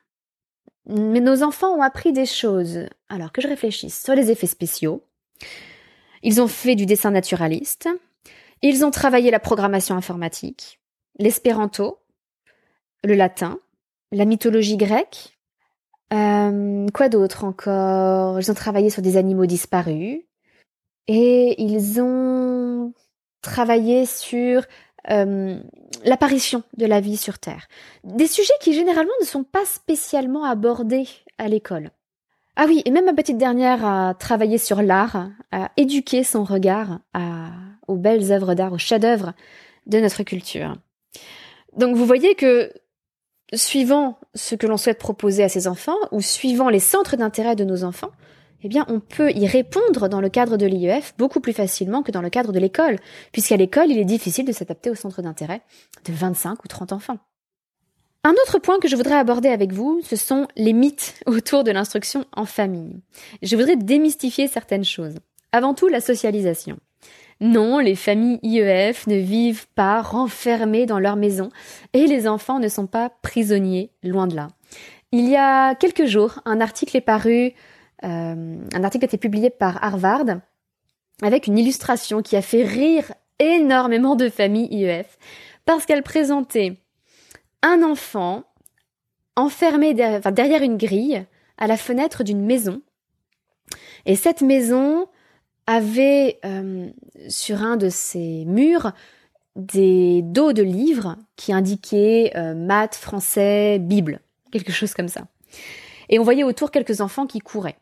Mais 0.87 1.19
nos 1.19 1.43
enfants 1.43 1.75
ont 1.75 1.81
appris 1.81 2.13
des 2.13 2.25
choses, 2.25 2.87
alors 3.09 3.31
que 3.31 3.41
je 3.41 3.47
réfléchisse, 3.47 4.01
sur 4.01 4.15
les 4.15 4.31
effets 4.31 4.47
spéciaux. 4.47 5.03
Ils 6.23 6.41
ont 6.41 6.47
fait 6.47 6.75
du 6.75 6.85
dessin 6.85 7.11
naturaliste. 7.11 7.89
Ils 8.61 8.85
ont 8.85 8.91
travaillé 8.91 9.31
la 9.31 9.39
programmation 9.39 9.95
informatique, 9.95 10.79
l'espéranto, 11.19 11.99
le 13.03 13.15
latin, 13.15 13.59
la 14.11 14.25
mythologie 14.25 14.77
grecque, 14.77 15.34
euh, 16.13 16.87
quoi 16.93 17.09
d'autre 17.09 17.43
encore? 17.43 18.39
Ils 18.39 18.51
ont 18.51 18.55
travaillé 18.55 18.89
sur 18.89 19.01
des 19.01 19.17
animaux 19.17 19.45
disparus 19.45 20.21
et 21.07 21.61
ils 21.61 22.01
ont 22.01 22.93
travaillé 23.41 24.05
sur 24.05 24.63
euh, 25.09 25.59
l'apparition 26.03 26.63
de 26.77 26.85
la 26.85 26.99
vie 26.99 27.17
sur 27.17 27.39
Terre. 27.39 27.67
Des 28.03 28.27
sujets 28.27 28.53
qui 28.59 28.73
généralement 28.73 29.11
ne 29.21 29.25
sont 29.25 29.43
pas 29.43 29.65
spécialement 29.65 30.45
abordés 30.45 31.07
à 31.37 31.47
l'école. 31.47 31.91
Ah 32.55 32.65
oui, 32.67 32.81
et 32.85 32.91
même 32.91 33.05
ma 33.05 33.13
petite 33.13 33.37
dernière 33.37 33.85
a 33.85 34.13
travaillé 34.13 34.57
sur 34.57 34.81
l'art, 34.81 35.29
a 35.51 35.71
éduqué 35.75 36.23
son 36.23 36.43
regard 36.45 36.99
aux 37.87 37.97
belles 37.97 38.31
œuvres 38.31 38.53
d'art, 38.53 38.71
aux 38.71 38.77
chefs-d'œuvre 38.77 39.33
de 39.87 39.99
notre 39.99 40.23
culture. 40.23 40.75
Donc 41.75 41.95
vous 41.95 42.05
voyez 42.05 42.35
que 42.35 42.71
suivant 43.53 44.17
ce 44.33 44.55
que 44.55 44.67
l'on 44.67 44.77
souhaite 44.77 44.99
proposer 44.99 45.43
à 45.43 45.49
ses 45.49 45.67
enfants 45.67 45.97
ou 46.11 46.21
suivant 46.21 46.69
les 46.69 46.79
centres 46.79 47.15
d'intérêt 47.15 47.55
de 47.55 47.63
nos 47.63 47.83
enfants, 47.83 48.11
eh 48.63 48.67
bien, 48.67 48.85
on 48.89 48.99
peut 48.99 49.31
y 49.31 49.45
répondre 49.45 50.07
dans 50.07 50.21
le 50.21 50.29
cadre 50.29 50.57
de 50.57 50.65
l'IEF 50.65 51.13
beaucoup 51.17 51.39
plus 51.39 51.53
facilement 51.53 52.01
que 52.01 52.11
dans 52.11 52.21
le 52.21 52.31
cadre 52.31 52.51
de 52.51 52.59
l'école, 52.59 52.97
puisqu'à 53.31 53.57
l'école, 53.57 53.91
il 53.91 53.99
est 53.99 54.05
difficile 54.05 54.45
de 54.45 54.51
s'adapter 54.51 54.89
au 54.89 54.95
centre 54.95 55.21
d'intérêt 55.21 55.61
de 56.05 56.13
25 56.13 56.63
ou 56.63 56.67
30 56.67 56.91
enfants. 56.91 57.19
Un 58.23 58.31
autre 58.31 58.57
point 58.57 58.79
que 58.79 58.87
je 58.87 58.95
voudrais 58.95 59.19
aborder 59.19 59.49
avec 59.49 59.71
vous, 59.71 60.01
ce 60.03 60.15
sont 60.15 60.47
les 60.55 60.73
mythes 60.73 61.13
autour 61.27 61.63
de 61.63 61.69
l'instruction 61.69 62.25
en 62.35 62.45
famille. 62.45 62.99
Je 63.43 63.55
voudrais 63.55 63.75
démystifier 63.75 64.47
certaines 64.47 64.83
choses. 64.83 65.17
Avant 65.51 65.75
tout, 65.75 65.87
la 65.87 66.01
socialisation. 66.01 66.77
Non, 67.41 67.79
les 67.79 67.95
familles 67.95 68.39
IEF 68.43 69.07
ne 69.07 69.17
vivent 69.17 69.67
pas 69.75 70.01
renfermées 70.01 70.85
dans 70.85 70.99
leur 70.99 71.15
maison 71.17 71.49
et 71.93 72.07
les 72.07 72.27
enfants 72.27 72.59
ne 72.59 72.69
sont 72.69 72.87
pas 72.87 73.09
prisonniers, 73.21 73.91
loin 74.03 74.27
de 74.27 74.35
là. 74.35 74.47
Il 75.11 75.27
y 75.29 75.35
a 75.35 75.75
quelques 75.75 76.05
jours, 76.05 76.39
un 76.45 76.61
article 76.61 76.95
est 76.95 77.01
paru, 77.01 77.53
euh, 78.03 78.57
un 78.73 78.83
article 78.83 79.05
a 79.05 79.07
été 79.07 79.17
publié 79.17 79.49
par 79.49 79.83
Harvard 79.83 80.25
avec 81.21 81.47
une 81.47 81.57
illustration 81.57 82.21
qui 82.21 82.35
a 82.35 82.41
fait 82.41 82.63
rire 82.63 83.11
énormément 83.39 84.15
de 84.15 84.29
familles 84.29 84.67
IEF 84.71 85.17
parce 85.65 85.85
qu'elle 85.85 86.03
présentait 86.03 86.77
un 87.61 87.83
enfant 87.83 88.43
enfermé 89.35 89.93
derrière 89.93 90.61
une 90.61 90.77
grille 90.77 91.25
à 91.57 91.67
la 91.67 91.77
fenêtre 91.77 92.23
d'une 92.23 92.45
maison. 92.45 92.81
Et 94.05 94.15
cette 94.15 94.41
maison 94.41 95.07
avait 95.67 96.39
euh, 96.45 96.89
sur 97.27 97.61
un 97.61 97.77
de 97.77 97.89
ses 97.89 98.45
murs 98.45 98.91
des 99.55 100.21
dos 100.21 100.53
de 100.53 100.63
livres 100.63 101.15
qui 101.35 101.53
indiquaient 101.53 102.33
euh, 102.35 102.53
maths, 102.53 102.95
français, 102.95 103.79
Bible, 103.79 104.19
quelque 104.51 104.71
chose 104.71 104.93
comme 104.93 105.07
ça. 105.07 105.27
Et 106.09 106.19
on 106.19 106.23
voyait 106.23 106.43
autour 106.43 106.71
quelques 106.71 107.01
enfants 107.01 107.25
qui 107.25 107.39
couraient. 107.39 107.77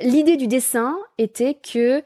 L'idée 0.00 0.36
du 0.36 0.46
dessin 0.46 0.96
était 1.18 1.54
que 1.54 2.02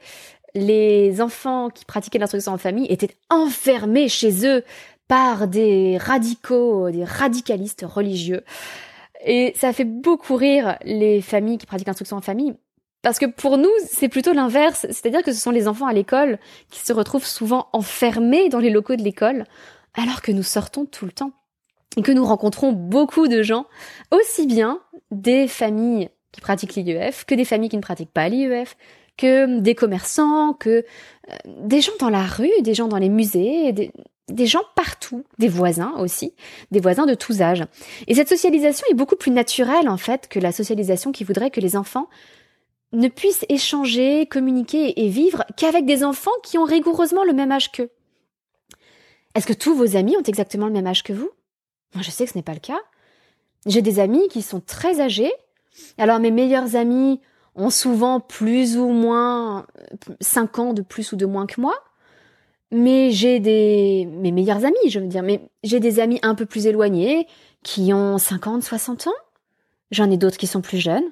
les 0.55 1.21
enfants 1.21 1.69
qui 1.69 1.85
pratiquaient 1.85 2.19
l'instruction 2.19 2.53
en 2.53 2.57
famille 2.57 2.85
étaient 2.91 3.15
enfermés 3.29 4.09
chez 4.09 4.45
eux 4.45 4.63
par 5.07 5.47
des 5.47 5.97
radicaux, 5.97 6.91
des 6.91 7.03
radicalistes 7.03 7.85
religieux. 7.87 8.43
Et 9.25 9.53
ça 9.55 9.73
fait 9.73 9.85
beaucoup 9.85 10.35
rire 10.35 10.77
les 10.83 11.21
familles 11.21 11.57
qui 11.57 11.65
pratiquent 11.65 11.87
l'instruction 11.87 12.17
en 12.17 12.21
famille. 12.21 12.55
Parce 13.03 13.19
que 13.19 13.25
pour 13.25 13.57
nous, 13.57 13.69
c'est 13.85 14.09
plutôt 14.09 14.33
l'inverse. 14.33 14.87
C'est-à-dire 14.89 15.21
que 15.21 15.33
ce 15.33 15.39
sont 15.39 15.51
les 15.51 15.67
enfants 15.67 15.85
à 15.85 15.93
l'école 15.93 16.39
qui 16.71 16.79
se 16.79 16.93
retrouvent 16.93 17.27
souvent 17.27 17.67
enfermés 17.73 18.49
dans 18.49 18.59
les 18.59 18.71
locaux 18.71 18.95
de 18.95 19.03
l'école, 19.03 19.45
alors 19.93 20.23
que 20.23 20.31
nous 20.31 20.41
sortons 20.41 20.85
tout 20.85 21.05
le 21.05 21.11
temps. 21.11 21.33
Et 21.97 22.01
que 22.01 22.11
nous 22.11 22.25
rencontrons 22.25 22.71
beaucoup 22.71 23.27
de 23.27 23.43
gens, 23.43 23.67
aussi 24.09 24.47
bien 24.47 24.79
des 25.11 25.47
familles 25.47 26.09
qui 26.31 26.41
pratiquent 26.41 26.73
l'IEF 26.73 27.25
que 27.25 27.35
des 27.35 27.45
familles 27.45 27.69
qui 27.69 27.77
ne 27.77 27.81
pratiquent 27.81 28.11
pas 28.11 28.27
l'IEF, 28.29 28.75
que 29.17 29.59
des 29.59 29.75
commerçants, 29.75 30.53
que 30.53 30.69
euh, 31.29 31.35
des 31.45 31.81
gens 31.81 31.91
dans 31.99 32.09
la 32.09 32.23
rue, 32.23 32.49
des 32.61 32.73
gens 32.73 32.87
dans 32.87 32.97
les 32.97 33.09
musées, 33.09 33.71
des, 33.73 33.91
des 34.29 34.47
gens 34.47 34.63
partout, 34.75 35.23
des 35.37 35.49
voisins 35.49 35.93
aussi, 35.99 36.33
des 36.71 36.79
voisins 36.79 37.05
de 37.05 37.13
tous 37.13 37.41
âges. 37.41 37.65
Et 38.07 38.15
cette 38.15 38.29
socialisation 38.29 38.87
est 38.89 38.95
beaucoup 38.95 39.17
plus 39.17 39.31
naturelle 39.31 39.89
en 39.89 39.97
fait 39.97 40.27
que 40.27 40.39
la 40.39 40.51
socialisation 40.51 41.11
qui 41.11 41.25
voudrait 41.25 41.51
que 41.51 41.59
les 41.59 41.75
enfants 41.75 42.07
ne 42.93 43.07
puissent 43.07 43.45
échanger, 43.49 44.27
communiquer 44.27 45.03
et 45.03 45.09
vivre 45.09 45.43
qu'avec 45.57 45.85
des 45.85 46.03
enfants 46.03 46.31
qui 46.43 46.57
ont 46.57 46.63
rigoureusement 46.63 47.23
le 47.23 47.33
même 47.33 47.51
âge 47.51 47.71
qu'eux. 47.71 47.89
Est-ce 49.35 49.47
que 49.47 49.53
tous 49.53 49.75
vos 49.75 49.95
amis 49.97 50.15
ont 50.15 50.23
exactement 50.23 50.67
le 50.67 50.73
même 50.73 50.87
âge 50.87 51.03
que 51.03 51.13
vous? 51.13 51.31
Moi 51.95 52.03
je 52.03 52.11
sais 52.11 52.25
que 52.25 52.31
ce 52.31 52.37
n'est 52.37 52.43
pas 52.43 52.53
le 52.53 52.59
cas. 52.59 52.79
J'ai 53.65 53.81
des 53.81 53.99
amis 53.99 54.27
qui 54.29 54.41
sont 54.41 54.59
très 54.59 55.01
âgés. 55.01 55.31
Alors 55.97 56.19
mes 56.19 56.31
meilleurs 56.31 56.75
amis 56.75 57.19
ont 57.55 57.69
souvent 57.69 58.19
plus 58.19 58.77
ou 58.77 58.89
moins 58.89 59.65
5 60.21 60.59
ans 60.59 60.73
de 60.73 60.81
plus 60.81 61.11
ou 61.11 61.15
de 61.15 61.25
moins 61.25 61.47
que 61.47 61.59
moi. 61.59 61.75
Mais 62.71 63.11
j'ai 63.11 63.39
des, 63.39 64.07
mes 64.11 64.31
meilleurs 64.31 64.65
amis, 64.65 64.89
je 64.89 64.99
veux 64.99 65.05
dire, 65.05 65.21
mais 65.21 65.41
j'ai 65.63 65.79
des 65.79 65.99
amis 65.99 66.19
un 66.23 66.33
peu 66.33 66.47
plus 66.47 66.65
éloignés 66.65 67.27
qui 67.61 67.93
ont 67.93 68.17
50, 68.17 68.63
60 68.63 69.07
ans. 69.07 69.11
J'en 69.91 70.09
ai 70.09 70.17
d'autres 70.17 70.37
qui 70.37 70.47
sont 70.47 70.61
plus 70.61 70.79
jeunes. 70.79 71.03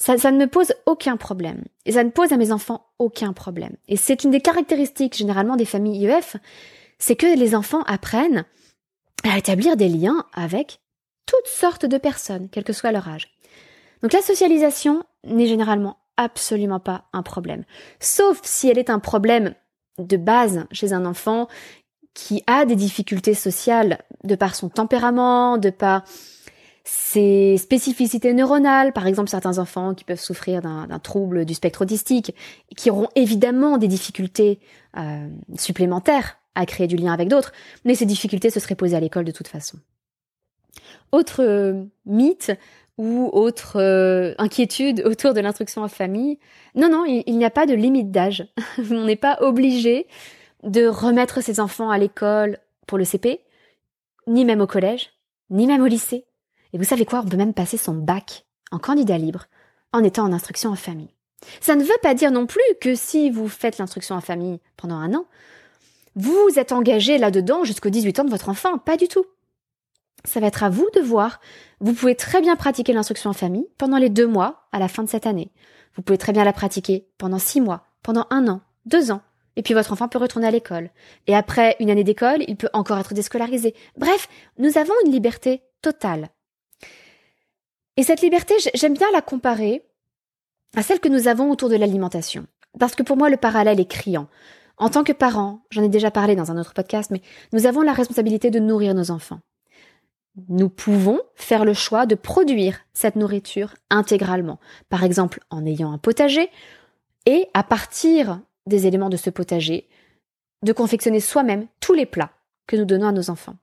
Ça, 0.00 0.14
ne 0.32 0.38
me 0.38 0.46
pose 0.46 0.72
aucun 0.86 1.18
problème. 1.18 1.64
Et 1.84 1.92
ça 1.92 2.04
ne 2.04 2.10
pose 2.10 2.32
à 2.32 2.38
mes 2.38 2.52
enfants 2.52 2.86
aucun 2.98 3.34
problème. 3.34 3.76
Et 3.86 3.96
c'est 3.96 4.24
une 4.24 4.30
des 4.30 4.40
caractéristiques 4.40 5.16
généralement 5.16 5.56
des 5.56 5.66
familles 5.66 6.00
IEF, 6.04 6.36
c'est 6.98 7.16
que 7.16 7.26
les 7.26 7.54
enfants 7.54 7.82
apprennent 7.82 8.44
à 9.24 9.36
établir 9.36 9.76
des 9.76 9.88
liens 9.88 10.24
avec 10.32 10.80
toutes 11.26 11.46
sortes 11.46 11.84
de 11.84 11.98
personnes, 11.98 12.48
quel 12.50 12.64
que 12.64 12.72
soit 12.72 12.92
leur 12.92 13.08
âge. 13.08 13.28
Donc 14.02 14.14
la 14.14 14.22
socialisation 14.22 15.04
n'est 15.24 15.46
généralement 15.46 15.98
absolument 16.16 16.80
pas 16.80 17.04
un 17.12 17.22
problème. 17.22 17.64
Sauf 18.00 18.40
si 18.42 18.68
elle 18.68 18.78
est 18.78 18.90
un 18.90 19.00
problème 19.00 19.54
de 19.98 20.16
base 20.16 20.64
chez 20.72 20.94
un 20.94 21.04
enfant 21.04 21.46
qui 22.14 22.42
a 22.46 22.64
des 22.64 22.76
difficultés 22.76 23.34
sociales 23.34 23.98
de 24.24 24.34
par 24.34 24.54
son 24.54 24.70
tempérament, 24.70 25.58
de 25.58 25.70
par 25.70 26.04
ses 26.92 27.56
spécificités 27.56 28.34
neuronales, 28.34 28.92
par 28.92 29.06
exemple 29.06 29.30
certains 29.30 29.58
enfants 29.58 29.94
qui 29.94 30.02
peuvent 30.02 30.20
souffrir 30.20 30.60
d'un 30.60 30.98
trouble 30.98 31.44
du 31.44 31.54
spectre 31.54 31.82
autistique, 31.82 32.34
qui 32.76 32.90
auront 32.90 33.08
évidemment 33.14 33.78
des 33.78 33.86
difficultés 33.86 34.58
euh, 34.96 35.28
supplémentaires 35.56 36.38
à 36.56 36.66
créer 36.66 36.88
du 36.88 36.96
lien 36.96 37.12
avec 37.12 37.28
d'autres, 37.28 37.52
mais 37.84 37.94
ces 37.94 38.06
difficultés 38.06 38.50
se 38.50 38.58
seraient 38.58 38.74
posées 38.74 38.96
à 38.96 39.00
l'école 39.00 39.24
de 39.24 39.30
toute 39.30 39.46
façon. 39.46 39.78
Autre 41.12 41.44
euh, 41.44 41.84
mythe 42.06 42.50
ou 42.98 43.30
autre 43.32 43.80
euh, 43.80 44.34
inquiétude 44.38 45.02
autour 45.06 45.32
de 45.32 45.40
l'instruction 45.40 45.82
en 45.82 45.88
famille. 45.88 46.40
Non, 46.74 46.90
non, 46.90 47.04
il, 47.04 47.38
n'y 47.38 47.44
a 47.44 47.50
pas 47.50 47.66
de 47.66 47.74
limite 47.74 48.10
d'âge. 48.10 48.48
On 48.90 49.04
n'est 49.04 49.14
pas 49.14 49.38
obligé 49.42 50.08
de 50.64 50.86
remettre 50.86 51.40
ses 51.40 51.60
enfants 51.60 51.90
à 51.90 51.98
l'école 51.98 52.58
pour 52.88 52.98
le 52.98 53.04
CP, 53.04 53.40
ni 54.26 54.44
même 54.44 54.60
au 54.60 54.66
collège, 54.66 55.10
ni 55.50 55.68
même 55.68 55.82
au 55.82 55.86
lycée. 55.86 56.24
Et 56.72 56.78
vous 56.78 56.84
savez 56.84 57.04
quoi, 57.04 57.20
on 57.24 57.28
peut 57.28 57.36
même 57.36 57.54
passer 57.54 57.76
son 57.76 57.94
bac 57.94 58.46
en 58.70 58.78
candidat 58.78 59.18
libre 59.18 59.46
en 59.92 60.04
étant 60.04 60.24
en 60.24 60.32
instruction 60.32 60.70
en 60.70 60.76
famille. 60.76 61.14
Ça 61.60 61.74
ne 61.74 61.82
veut 61.82 61.90
pas 62.02 62.14
dire 62.14 62.30
non 62.30 62.46
plus 62.46 62.60
que 62.80 62.94
si 62.94 63.30
vous 63.30 63.48
faites 63.48 63.78
l'instruction 63.78 64.14
en 64.14 64.20
famille 64.20 64.60
pendant 64.76 64.96
un 64.96 65.14
an, 65.14 65.26
vous 66.16 66.50
êtes 66.56 66.72
engagé 66.72 67.18
là-dedans 67.18 67.64
jusqu'aux 67.64 67.90
18 67.90 68.20
ans 68.20 68.24
de 68.24 68.30
votre 68.30 68.48
enfant. 68.48 68.78
Pas 68.78 68.96
du 68.96 69.08
tout. 69.08 69.24
Ça 70.24 70.40
va 70.40 70.48
être 70.48 70.62
à 70.62 70.70
vous 70.70 70.88
de 70.94 71.00
voir. 71.00 71.40
Vous 71.80 71.94
pouvez 71.94 72.14
très 72.14 72.40
bien 72.40 72.56
pratiquer 72.56 72.92
l'instruction 72.92 73.30
en 73.30 73.34
famille 73.34 73.68
pendant 73.78 73.96
les 73.96 74.10
deux 74.10 74.26
mois 74.26 74.68
à 74.72 74.78
la 74.78 74.88
fin 74.88 75.02
de 75.02 75.08
cette 75.08 75.26
année. 75.26 75.50
Vous 75.94 76.02
pouvez 76.02 76.18
très 76.18 76.32
bien 76.32 76.44
la 76.44 76.52
pratiquer 76.52 77.06
pendant 77.16 77.38
six 77.38 77.60
mois, 77.60 77.86
pendant 78.02 78.26
un 78.30 78.46
an, 78.48 78.60
deux 78.84 79.10
ans. 79.10 79.22
Et 79.56 79.62
puis 79.62 79.74
votre 79.74 79.92
enfant 79.92 80.08
peut 80.08 80.18
retourner 80.18 80.46
à 80.46 80.50
l'école. 80.50 80.90
Et 81.26 81.34
après 81.34 81.76
une 81.80 81.90
année 81.90 82.04
d'école, 82.04 82.44
il 82.48 82.56
peut 82.56 82.68
encore 82.72 82.98
être 82.98 83.14
déscolarisé. 83.14 83.74
Bref, 83.96 84.28
nous 84.58 84.78
avons 84.78 84.94
une 85.04 85.12
liberté 85.12 85.62
totale. 85.80 86.28
Et 87.96 88.02
cette 88.02 88.22
liberté, 88.22 88.54
j'aime 88.74 88.94
bien 88.94 89.10
la 89.12 89.20
comparer 89.20 89.84
à 90.76 90.82
celle 90.82 91.00
que 91.00 91.08
nous 91.08 91.28
avons 91.28 91.50
autour 91.50 91.68
de 91.68 91.76
l'alimentation. 91.76 92.46
Parce 92.78 92.94
que 92.94 93.02
pour 93.02 93.16
moi, 93.16 93.30
le 93.30 93.36
parallèle 93.36 93.80
est 93.80 93.90
criant. 93.90 94.28
En 94.76 94.88
tant 94.88 95.04
que 95.04 95.12
parents, 95.12 95.62
j'en 95.70 95.82
ai 95.82 95.88
déjà 95.88 96.10
parlé 96.10 96.36
dans 96.36 96.50
un 96.50 96.58
autre 96.58 96.72
podcast, 96.72 97.10
mais 97.10 97.20
nous 97.52 97.66
avons 97.66 97.82
la 97.82 97.92
responsabilité 97.92 98.50
de 98.50 98.60
nourrir 98.60 98.94
nos 98.94 99.10
enfants 99.10 99.40
nous 100.48 100.68
pouvons 100.68 101.20
faire 101.34 101.64
le 101.64 101.74
choix 101.74 102.06
de 102.06 102.14
produire 102.14 102.80
cette 102.92 103.16
nourriture 103.16 103.74
intégralement. 103.90 104.58
Par 104.88 105.04
exemple, 105.04 105.40
en 105.50 105.66
ayant 105.66 105.92
un 105.92 105.98
potager 105.98 106.48
et 107.26 107.48
à 107.54 107.62
partir 107.62 108.40
des 108.66 108.86
éléments 108.86 109.08
de 109.08 109.16
ce 109.16 109.30
potager, 109.30 109.88
de 110.62 110.72
confectionner 110.72 111.20
soi-même 111.20 111.66
tous 111.80 111.94
les 111.94 112.06
plats 112.06 112.32
que 112.66 112.76
nous 112.76 112.84
donnons 112.84 113.08
à 113.08 113.12
nos 113.12 113.30
enfants. 113.30 113.56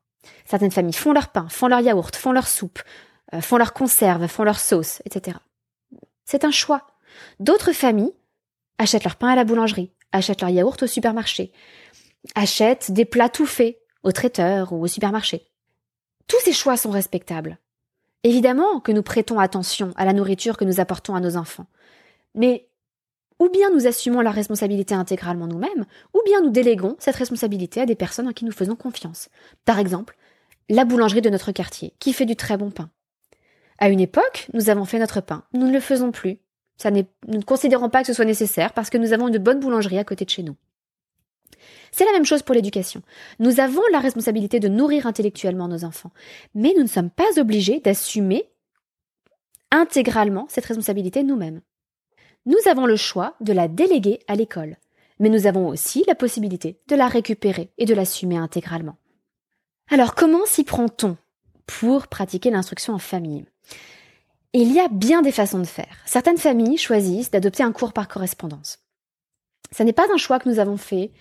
Certaines 0.45 0.71
familles 0.71 0.93
font 0.93 1.13
leur 1.13 1.29
pain, 1.29 1.47
font 1.49 1.67
leur 1.67 1.79
yaourt, 1.79 2.15
font 2.15 2.31
leur 2.31 2.47
soupe, 2.47 2.79
font 3.41 3.57
leurs 3.57 3.73
conserves, 3.73 4.27
font 4.27 4.43
leur 4.43 4.59
sauce, 4.59 5.01
etc. 5.05 5.37
C'est 6.25 6.45
un 6.45 6.51
choix. 6.51 6.87
D'autres 7.39 7.73
familles 7.73 8.13
achètent 8.77 9.03
leur 9.03 9.15
pain 9.15 9.29
à 9.29 9.35
la 9.35 9.43
boulangerie, 9.43 9.91
achètent 10.11 10.41
leur 10.41 10.49
yaourt 10.49 10.81
au 10.83 10.87
supermarché, 10.87 11.51
achètent 12.35 12.91
des 12.91 13.05
plats 13.05 13.29
tout 13.29 13.45
faits 13.45 13.79
au 14.03 14.11
traiteur 14.11 14.73
ou 14.73 14.83
au 14.83 14.87
supermarché. 14.87 15.47
Tous 16.27 16.39
ces 16.43 16.53
choix 16.53 16.77
sont 16.77 16.91
respectables. 16.91 17.57
Évidemment 18.23 18.79
que 18.79 18.91
nous 18.91 19.03
prêtons 19.03 19.39
attention 19.39 19.93
à 19.95 20.05
la 20.05 20.13
nourriture 20.13 20.57
que 20.57 20.65
nous 20.65 20.79
apportons 20.79 21.15
à 21.15 21.19
nos 21.19 21.37
enfants. 21.37 21.67
Mais 22.35 22.69
ou 23.39 23.49
bien 23.49 23.69
nous 23.69 23.87
assumons 23.87 24.21
la 24.21 24.31
responsabilité 24.31 24.95
intégralement 24.95 25.47
nous-mêmes, 25.47 25.85
ou 26.13 26.21
bien 26.25 26.41
nous 26.41 26.49
déléguons 26.49 26.95
cette 26.99 27.15
responsabilité 27.15 27.81
à 27.81 27.85
des 27.85 27.95
personnes 27.95 28.27
en 28.27 28.33
qui 28.33 28.45
nous 28.45 28.51
faisons 28.51 28.75
confiance. 28.75 29.29
Par 29.63 29.79
exemple, 29.79 30.17
la 30.69 30.85
boulangerie 30.85 31.21
de 31.21 31.29
notre 31.29 31.51
quartier, 31.51 31.93
qui 31.99 32.13
fait 32.13 32.25
du 32.25 32.35
très 32.35 32.57
bon 32.57 32.71
pain. 32.71 32.89
À 33.77 33.89
une 33.89 33.99
époque, 33.99 34.47
nous 34.53 34.69
avons 34.69 34.85
fait 34.85 34.99
notre 34.99 35.21
pain. 35.21 35.43
Nous 35.53 35.67
ne 35.67 35.73
le 35.73 35.79
faisons 35.79 36.11
plus. 36.11 36.39
Ça 36.77 36.91
nous 36.91 37.03
ne 37.27 37.41
considérons 37.41 37.89
pas 37.89 38.01
que 38.01 38.07
ce 38.07 38.13
soit 38.13 38.25
nécessaire 38.25 38.73
parce 38.73 38.89
que 38.89 38.97
nous 38.97 39.13
avons 39.13 39.27
une 39.27 39.37
bonne 39.37 39.59
boulangerie 39.59 39.97
à 39.97 40.03
côté 40.03 40.25
de 40.25 40.29
chez 40.29 40.43
nous. 40.43 40.55
C'est 41.91 42.05
la 42.05 42.11
même 42.11 42.25
chose 42.25 42.43
pour 42.43 42.53
l'éducation. 42.53 43.01
Nous 43.39 43.59
avons 43.59 43.81
la 43.91 43.99
responsabilité 43.99 44.59
de 44.59 44.67
nourrir 44.67 45.07
intellectuellement 45.07 45.67
nos 45.67 45.83
enfants, 45.83 46.11
mais 46.53 46.73
nous 46.75 46.83
ne 46.83 46.87
sommes 46.87 47.09
pas 47.09 47.39
obligés 47.39 47.79
d'assumer 47.79 48.49
intégralement 49.71 50.45
cette 50.49 50.65
responsabilité 50.65 51.23
nous-mêmes. 51.23 51.61
Nous 52.45 52.57
avons 52.69 52.85
le 52.85 52.95
choix 52.95 53.35
de 53.41 53.53
la 53.53 53.67
déléguer 53.67 54.19
à 54.27 54.35
l'école, 54.35 54.77
mais 55.19 55.29
nous 55.29 55.47
avons 55.47 55.67
aussi 55.67 56.03
la 56.07 56.15
possibilité 56.15 56.79
de 56.87 56.95
la 56.95 57.07
récupérer 57.07 57.71
et 57.77 57.85
de 57.85 57.93
l'assumer 57.93 58.37
intégralement. 58.37 58.97
Alors 59.89 60.15
comment 60.15 60.45
s'y 60.45 60.63
prend-on? 60.63 61.17
Pour 61.67 62.07
pratiquer 62.07 62.49
l'instruction 62.49 62.93
en 62.93 62.99
famille 62.99 63.45
Il 64.53 64.71
y 64.73 64.79
a 64.79 64.87
bien 64.87 65.21
des 65.21 65.31
façons 65.31 65.59
de 65.59 65.65
faire. 65.65 65.97
Certaines 66.05 66.37
familles 66.37 66.77
choisissent 66.77 67.31
d'adopter 67.31 67.63
un 67.63 67.71
cours 67.71 67.93
par 67.93 68.07
correspondance. 68.07 68.79
Ce 69.75 69.83
n'est 69.83 69.93
pas 69.93 70.07
un 70.11 70.17
choix 70.17 70.39
que 70.39 70.49
nous 70.49 70.59
avons 70.59 70.77
fait 70.77 71.11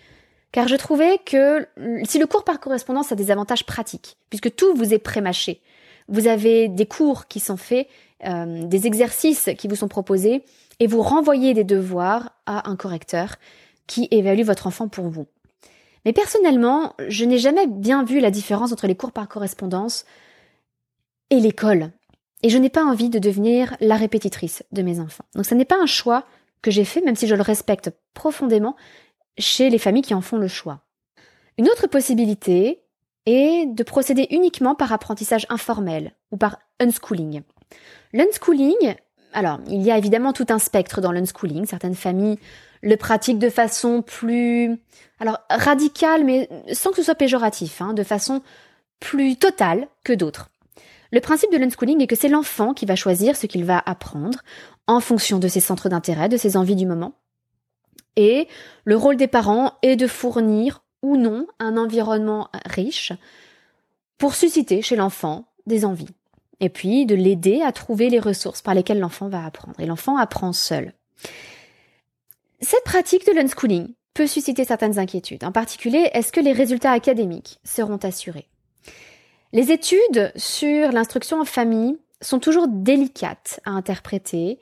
car 0.53 0.69
je 0.69 0.77
trouvais 0.77 1.19
que 1.19 1.67
si 2.05 2.19
le 2.19 2.27
cours 2.27 2.45
par 2.45 2.61
correspondance 2.61 3.13
a 3.13 3.15
des 3.15 3.31
avantages 3.31 3.67
pratiques, 3.67 4.17
puisque 4.31 4.55
tout 4.55 4.75
vous 4.75 4.95
est 4.95 4.99
prémâché, 4.99 5.61
vous 6.09 6.29
avez 6.29 6.69
des 6.69 6.87
cours 6.87 7.27
qui 7.27 7.41
sont 7.41 7.57
faits, 7.57 7.89
euh, 8.25 8.65
des 8.65 8.87
exercices 8.87 9.51
qui 9.59 9.69
vous 9.69 9.77
sont 9.77 9.89
proposés, 9.89 10.45
et 10.79 10.87
vous 10.87 11.03
renvoyez 11.03 11.53
des 11.53 11.65
devoirs 11.65 12.33
à 12.47 12.71
un 12.71 12.77
correcteur 12.77 13.37
qui 13.87 14.09
évalue 14.11 14.45
votre 14.45 14.67
enfant 14.67 14.89
pour 14.89 15.09
vous. 15.09 15.27
Mais 16.05 16.13
personnellement, 16.13 16.95
je 17.09 17.25
n'ai 17.25 17.39
jamais 17.39 17.67
bien 17.67 18.05
vu 18.05 18.21
la 18.21 18.31
différence 18.31 18.73
entre 18.73 18.87
les 18.87 18.97
cours 18.97 19.13
par 19.13 19.29
correspondance 19.29 20.05
et 21.31 21.41
l'école. 21.41 21.91
Et 22.43 22.51
je 22.51 22.59
n'ai 22.59 22.71
pas 22.71 22.85
envie 22.85 23.09
de 23.09 23.19
devenir 23.19 23.77
la 23.81 23.97
répétitrice 23.97 24.62
de 24.73 24.83
mes 24.83 25.01
enfants. 25.01 25.25
Donc 25.35 25.47
ce 25.47 25.55
n'est 25.55 25.65
pas 25.65 25.81
un 25.81 25.87
choix 25.87 26.25
que 26.62 26.71
j'ai 26.71 26.85
fait, 26.85 27.01
même 27.01 27.17
si 27.17 27.27
je 27.27 27.35
le 27.35 27.43
respecte 27.43 27.91
profondément, 28.15 28.77
chez 29.39 29.71
les 29.71 29.79
familles 29.79 30.03
qui 30.03 30.15
en 30.15 30.21
font 30.21 30.39
le 30.39 30.49
choix. 30.49 30.81
Une 31.59 31.69
autre 31.69 31.87
possibilité 31.87 32.83
est 33.25 33.67
de 33.67 33.83
procéder 33.83 34.29
uniquement 34.31 34.75
par 34.75 34.93
apprentissage 34.93 35.47
informel 35.49 36.12
ou 36.31 36.37
par 36.37 36.59
unschooling. 36.81 37.43
L'unschooling, 38.12 38.95
alors 39.33 39.59
il 39.67 39.83
y 39.83 39.91
a 39.91 39.99
évidemment 39.99 40.33
tout 40.33 40.47
un 40.51 40.59
spectre 40.59 41.01
dans 41.01 41.12
l'unschooling. 41.12 41.67
Certaines 41.67 41.95
familles 41.95 42.39
le 42.83 42.97
pratiquent 42.97 43.39
de 43.39 43.51
façon 43.51 44.03
plus, 44.03 44.77
alors 45.19 45.39
radicale, 45.51 46.25
mais 46.25 46.49
sans 46.73 46.91
que 46.91 46.97
ce 46.97 47.03
soit 47.03 47.15
péjoratif, 47.15 47.81
hein, 47.81 47.95
de 47.95 48.03
façon 48.03 48.43
plus 49.01 49.37
totale 49.37 49.89
que 50.05 50.12
d'autres. 50.12 50.51
Le 51.12 51.21
principe 51.21 51.53
de 51.53 51.59
l'unschooling 51.59 52.03
est 52.03 52.07
que 52.07 52.16
c'est 52.16 52.29
l'enfant 52.29 52.75
qui 52.75 52.87
va 52.87 52.97
choisir 52.97 53.37
ce 53.37 53.47
qu'il 53.47 53.64
va 53.64 53.83
apprendre 53.85 54.40
en 54.87 55.01
fonction 55.01 55.38
de 55.38 55.49
ses 55.49 55.61
centres 55.61 55.88
d'intérêt, 55.88 56.29
de 56.29 56.37
ses 56.37 56.57
envies 56.57 56.77
du 56.77 56.87
moment. 56.87 57.14
Et 58.16 58.49
le 58.85 58.97
rôle 58.97 59.16
des 59.16 59.29
parents 59.29 59.75
est 59.83 59.97
de 59.97 60.07
fournir 60.07 60.83
ou 61.03 61.16
non 61.16 61.47
un 61.59 61.77
environnement 61.77 62.49
riche 62.64 63.12
pour 64.19 64.35
susciter 64.35 64.83
chez 64.83 64.97
l'enfant 64.97 65.47
des 65.66 65.85
envies. 65.85 66.09
Et 66.61 66.71
puis 66.71 67.05
de 67.05 67.14
l'aider 67.14 67.61
à 67.62 67.73
trouver 67.73 68.09
les 68.09 68.19
ressources 68.19 68.62
par 68.62 68.75
lesquelles 68.75 68.99
l'enfant 68.99 69.29
va 69.29 69.45
apprendre. 69.45 69.79
Et 69.79 69.87
l'enfant 69.87 70.16
apprend 70.16 70.53
seul. 70.53 70.95
Cette 72.61 72.85
pratique 72.85 73.27
de 73.27 73.33
l'unschooling 73.33 73.95
peut 74.14 74.27
susciter 74.27 74.64
certaines 74.64 74.99
inquiétudes. 74.99 75.45
En 75.45 75.53
particulier, 75.53 76.09
est-ce 76.14 76.33
que 76.33 76.40
les 76.40 76.53
résultats 76.53 76.92
académiques 76.92 77.59
seront 77.64 77.99
assurés? 77.99 78.49
Les 79.57 79.73
études 79.73 80.33
sur 80.37 80.92
l'instruction 80.92 81.40
en 81.40 81.47
famille 81.47 81.97
sont 82.21 82.40
toujours 82.40 82.69
délicates 82.69 83.59
à 83.64 83.71
interpréter, 83.71 84.59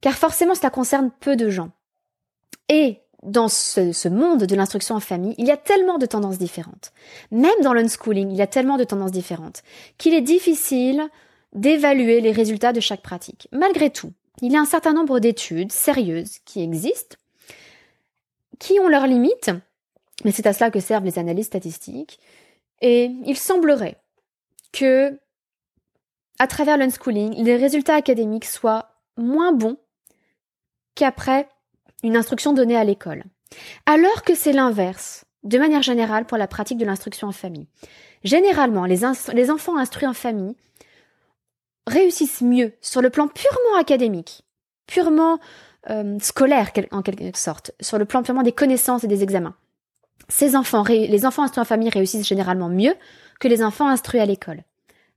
car 0.00 0.14
forcément 0.14 0.54
cela 0.54 0.70
concerne 0.70 1.10
peu 1.18 1.34
de 1.34 1.50
gens. 1.50 1.72
Et 2.68 3.00
dans 3.24 3.48
ce, 3.48 4.08
monde 4.08 4.44
de 4.44 4.54
l'instruction 4.54 4.94
en 4.94 5.00
famille, 5.00 5.34
il 5.38 5.46
y 5.48 5.50
a 5.50 5.56
tellement 5.56 5.98
de 5.98 6.06
tendances 6.06 6.38
différentes. 6.38 6.92
Même 7.32 7.60
dans 7.64 7.72
l'unschooling, 7.72 8.30
il 8.30 8.36
y 8.36 8.42
a 8.42 8.46
tellement 8.46 8.76
de 8.76 8.84
tendances 8.84 9.10
différentes 9.10 9.64
qu'il 9.98 10.14
est 10.14 10.20
difficile 10.20 11.02
d'évaluer 11.52 12.20
les 12.20 12.30
résultats 12.30 12.72
de 12.72 12.78
chaque 12.78 13.02
pratique. 13.02 13.48
Malgré 13.50 13.90
tout, 13.90 14.12
il 14.40 14.52
y 14.52 14.56
a 14.56 14.60
un 14.60 14.66
certain 14.66 14.92
nombre 14.92 15.18
d'études 15.18 15.72
sérieuses 15.72 16.38
qui 16.44 16.62
existent, 16.62 17.16
qui 18.60 18.78
ont 18.78 18.86
leurs 18.86 19.08
limites, 19.08 19.50
mais 20.24 20.30
c'est 20.30 20.46
à 20.46 20.52
cela 20.52 20.70
que 20.70 20.78
servent 20.78 21.06
les 21.06 21.18
analyses 21.18 21.46
statistiques, 21.46 22.20
et 22.82 23.10
il 23.26 23.36
semblerait 23.36 23.96
que, 24.72 25.18
à 26.38 26.46
travers 26.46 26.76
l'unschooling, 26.76 27.42
les 27.42 27.56
résultats 27.56 27.94
académiques 27.94 28.44
soient 28.44 28.92
moins 29.16 29.52
bons 29.52 29.76
qu'après 30.94 31.48
une 32.02 32.16
instruction 32.16 32.52
donnée 32.52 32.76
à 32.76 32.84
l'école. 32.84 33.24
Alors 33.86 34.22
que 34.22 34.34
c'est 34.34 34.52
l'inverse, 34.52 35.24
de 35.44 35.58
manière 35.58 35.82
générale, 35.82 36.24
pour 36.24 36.38
la 36.38 36.48
pratique 36.48 36.78
de 36.78 36.84
l'instruction 36.84 37.28
en 37.28 37.32
famille. 37.32 37.66
Généralement, 38.24 38.84
les, 38.86 39.04
enfants 39.04 39.76
instruits 39.76 40.06
en 40.06 40.14
famille 40.14 40.54
réussissent 41.86 42.42
mieux 42.42 42.72
sur 42.80 43.02
le 43.02 43.10
plan 43.10 43.28
purement 43.28 43.78
académique, 43.78 44.42
purement 44.86 45.38
euh, 45.90 46.18
scolaire 46.20 46.70
en 46.92 47.02
quelque 47.02 47.36
sorte, 47.38 47.72
sur 47.80 47.98
le 47.98 48.04
plan 48.04 48.22
purement 48.22 48.42
des 48.42 48.52
connaissances 48.52 49.04
et 49.04 49.08
des 49.08 49.22
examens. 49.22 49.56
Ces 50.28 50.54
enfants, 50.54 50.84
les 50.84 51.26
enfants 51.26 51.42
instruits 51.42 51.62
en 51.62 51.66
famille 51.66 51.90
réussissent 51.90 52.26
généralement 52.26 52.68
mieux 52.68 52.94
que 53.42 53.48
les 53.48 53.62
enfants 53.62 53.88
instruits 53.88 54.20
à 54.20 54.26
l'école. 54.26 54.64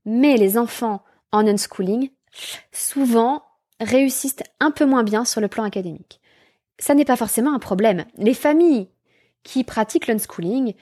Mais 0.03 0.35
les 0.35 0.57
enfants 0.57 1.03
en 1.31 1.47
unschooling, 1.47 2.09
souvent, 2.73 3.43
réussissent 3.79 4.43
un 4.59 4.71
peu 4.71 4.85
moins 4.85 5.03
bien 5.03 5.23
sur 5.23 5.39
le 5.39 5.47
plan 5.47 5.63
académique 5.63 6.19
ça 6.79 6.93
n'est 6.93 7.05
pas 7.05 7.15
forcément 7.15 7.53
un 7.53 7.59
problème. 7.59 8.05
Les 8.17 8.33
familles 8.33 8.89
qui 9.43 9.63
pratiquent 9.63 10.07
l'unschooling, 10.07 10.73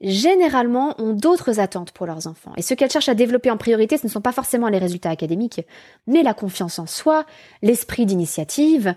généralement, 0.00 1.00
ont 1.00 1.12
d'autres 1.12 1.60
attentes 1.60 1.92
pour 1.92 2.06
leurs 2.06 2.26
enfants. 2.26 2.52
Et 2.56 2.62
ce 2.62 2.74
qu'elles 2.74 2.90
cherchent 2.90 3.08
à 3.08 3.14
développer 3.14 3.50
en 3.50 3.56
priorité, 3.56 3.98
ce 3.98 4.06
ne 4.06 4.10
sont 4.10 4.20
pas 4.20 4.32
forcément 4.32 4.68
les 4.68 4.78
résultats 4.78 5.10
académiques, 5.10 5.60
mais 6.06 6.22
la 6.22 6.34
confiance 6.34 6.78
en 6.78 6.86
soi, 6.86 7.24
l'esprit 7.62 8.06
d'initiative, 8.06 8.94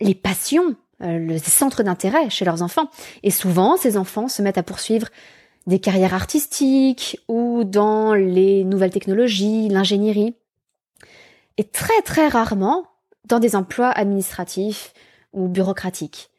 les 0.00 0.14
passions, 0.14 0.76
euh, 1.02 1.18
le 1.18 1.38
centre 1.38 1.82
d'intérêt 1.82 2.30
chez 2.30 2.44
leurs 2.44 2.62
enfants. 2.62 2.90
Et 3.22 3.30
souvent, 3.30 3.76
ces 3.76 3.96
enfants 3.96 4.28
se 4.28 4.42
mettent 4.42 4.58
à 4.58 4.62
poursuivre 4.62 5.08
des 5.66 5.80
carrières 5.80 6.14
artistiques 6.14 7.20
ou 7.28 7.64
dans 7.64 8.14
les 8.14 8.64
nouvelles 8.64 8.90
technologies, 8.90 9.68
l'ingénierie. 9.68 10.36
Et 11.56 11.64
très 11.64 12.02
très 12.02 12.28
rarement 12.28 12.86
dans 13.24 13.40
des 13.40 13.56
emplois 13.56 13.90
administratifs, 13.90 14.92
ou 15.36 15.48
bureaucratique. 15.48 16.30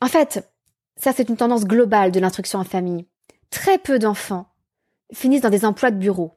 En 0.00 0.06
fait, 0.06 0.48
ça 0.96 1.12
c'est 1.12 1.28
une 1.28 1.36
tendance 1.36 1.66
globale 1.66 2.12
de 2.12 2.20
l'instruction 2.20 2.60
en 2.60 2.64
famille. 2.64 3.06
Très 3.50 3.76
peu 3.78 3.98
d'enfants 3.98 4.46
finissent 5.12 5.42
dans 5.42 5.50
des 5.50 5.66
emplois 5.66 5.90
de 5.90 5.98
bureau. 5.98 6.32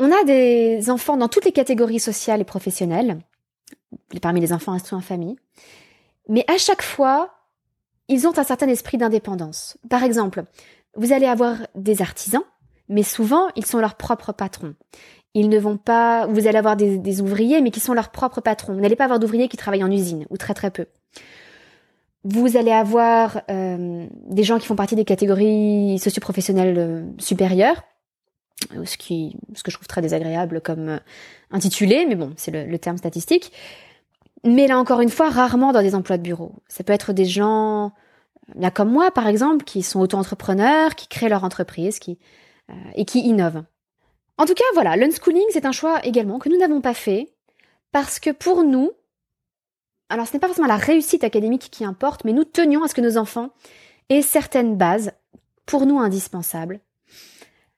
On 0.00 0.10
a 0.10 0.24
des 0.24 0.90
enfants 0.90 1.16
dans 1.16 1.28
toutes 1.28 1.44
les 1.44 1.52
catégories 1.52 2.00
sociales 2.00 2.40
et 2.40 2.44
professionnelles, 2.44 3.20
parmi 4.20 4.40
les 4.40 4.52
enfants 4.52 4.72
instruits 4.72 4.98
en 4.98 5.02
famille, 5.02 5.36
mais 6.28 6.44
à 6.48 6.58
chaque 6.58 6.82
fois, 6.82 7.34
ils 8.08 8.26
ont 8.26 8.36
un 8.36 8.44
certain 8.44 8.68
esprit 8.68 8.98
d'indépendance. 8.98 9.78
Par 9.88 10.02
exemple, 10.02 10.44
vous 10.96 11.12
allez 11.12 11.26
avoir 11.26 11.56
des 11.74 12.02
artisans, 12.02 12.42
mais 12.88 13.02
souvent, 13.02 13.48
ils 13.56 13.66
sont 13.66 13.78
leurs 13.78 13.96
propres 13.96 14.32
patrons. 14.32 14.74
Ils 15.34 15.48
ne 15.48 15.58
vont 15.58 15.76
pas, 15.76 16.26
vous 16.26 16.46
allez 16.46 16.58
avoir 16.58 16.76
des, 16.76 17.20
ouvriers, 17.20 17.60
mais 17.60 17.70
qui 17.70 17.80
sont 17.80 17.92
leurs 17.92 18.10
propres 18.10 18.40
patrons. 18.40 18.74
Vous 18.74 18.80
n'allez 18.80 18.96
pas 18.96 19.04
avoir 19.04 19.18
d'ouvriers 19.18 19.48
qui 19.48 19.56
travaillent 19.56 19.84
en 19.84 19.90
usine, 19.90 20.26
ou 20.30 20.36
très 20.36 20.54
très 20.54 20.70
peu. 20.70 20.86
Vous 22.22 22.56
allez 22.56 22.70
avoir 22.70 23.42
euh, 23.50 24.06
des 24.28 24.44
gens 24.44 24.58
qui 24.58 24.66
font 24.66 24.76
partie 24.76 24.96
des 24.96 25.04
catégories 25.04 25.98
socioprofessionnelles 25.98 26.78
euh, 26.78 27.02
supérieures, 27.18 27.82
euh, 28.76 28.84
ce 28.84 28.96
que 28.96 29.70
je 29.70 29.74
trouve 29.74 29.88
très 29.88 30.00
désagréable 30.00 30.60
comme 30.60 31.00
intitulé, 31.50 32.06
mais 32.08 32.14
bon, 32.14 32.32
c'est 32.36 32.50
le, 32.50 32.64
le 32.64 32.78
terme 32.78 32.96
statistique. 32.96 33.52
Mais 34.44 34.68
là 34.68 34.78
encore 34.78 35.00
une 35.00 35.10
fois, 35.10 35.30
rarement 35.30 35.72
dans 35.72 35.82
des 35.82 35.94
emplois 35.94 36.16
de 36.16 36.22
bureau. 36.22 36.52
Ça 36.68 36.84
peut 36.84 36.92
être 36.92 37.12
des 37.12 37.24
gens, 37.24 37.92
là 38.54 38.70
comme 38.70 38.90
moi 38.90 39.10
par 39.10 39.26
exemple, 39.26 39.64
qui 39.64 39.82
sont 39.82 40.00
auto-entrepreneurs, 40.00 40.94
qui 40.94 41.08
créent 41.08 41.28
leur 41.28 41.44
entreprise, 41.44 41.98
qui 41.98 42.18
et 42.94 43.04
qui 43.04 43.20
innovent. 43.20 43.64
En 44.38 44.46
tout 44.46 44.54
cas, 44.54 44.64
voilà, 44.72 44.96
l'unschooling, 44.96 45.44
c'est 45.50 45.66
un 45.66 45.72
choix 45.72 46.04
également 46.04 46.38
que 46.38 46.48
nous 46.48 46.56
n'avons 46.56 46.80
pas 46.80 46.94
fait 46.94 47.34
parce 47.92 48.18
que 48.18 48.30
pour 48.30 48.64
nous, 48.64 48.90
alors 50.08 50.26
ce 50.26 50.32
n'est 50.32 50.40
pas 50.40 50.48
forcément 50.48 50.66
la 50.66 50.76
réussite 50.76 51.24
académique 51.24 51.68
qui 51.70 51.84
importe, 51.84 52.24
mais 52.24 52.32
nous 52.32 52.44
tenions 52.44 52.82
à 52.82 52.88
ce 52.88 52.94
que 52.94 53.00
nos 53.00 53.18
enfants 53.18 53.50
aient 54.08 54.22
certaines 54.22 54.76
bases, 54.76 55.12
pour 55.66 55.86
nous 55.86 55.98
indispensables, 55.98 56.80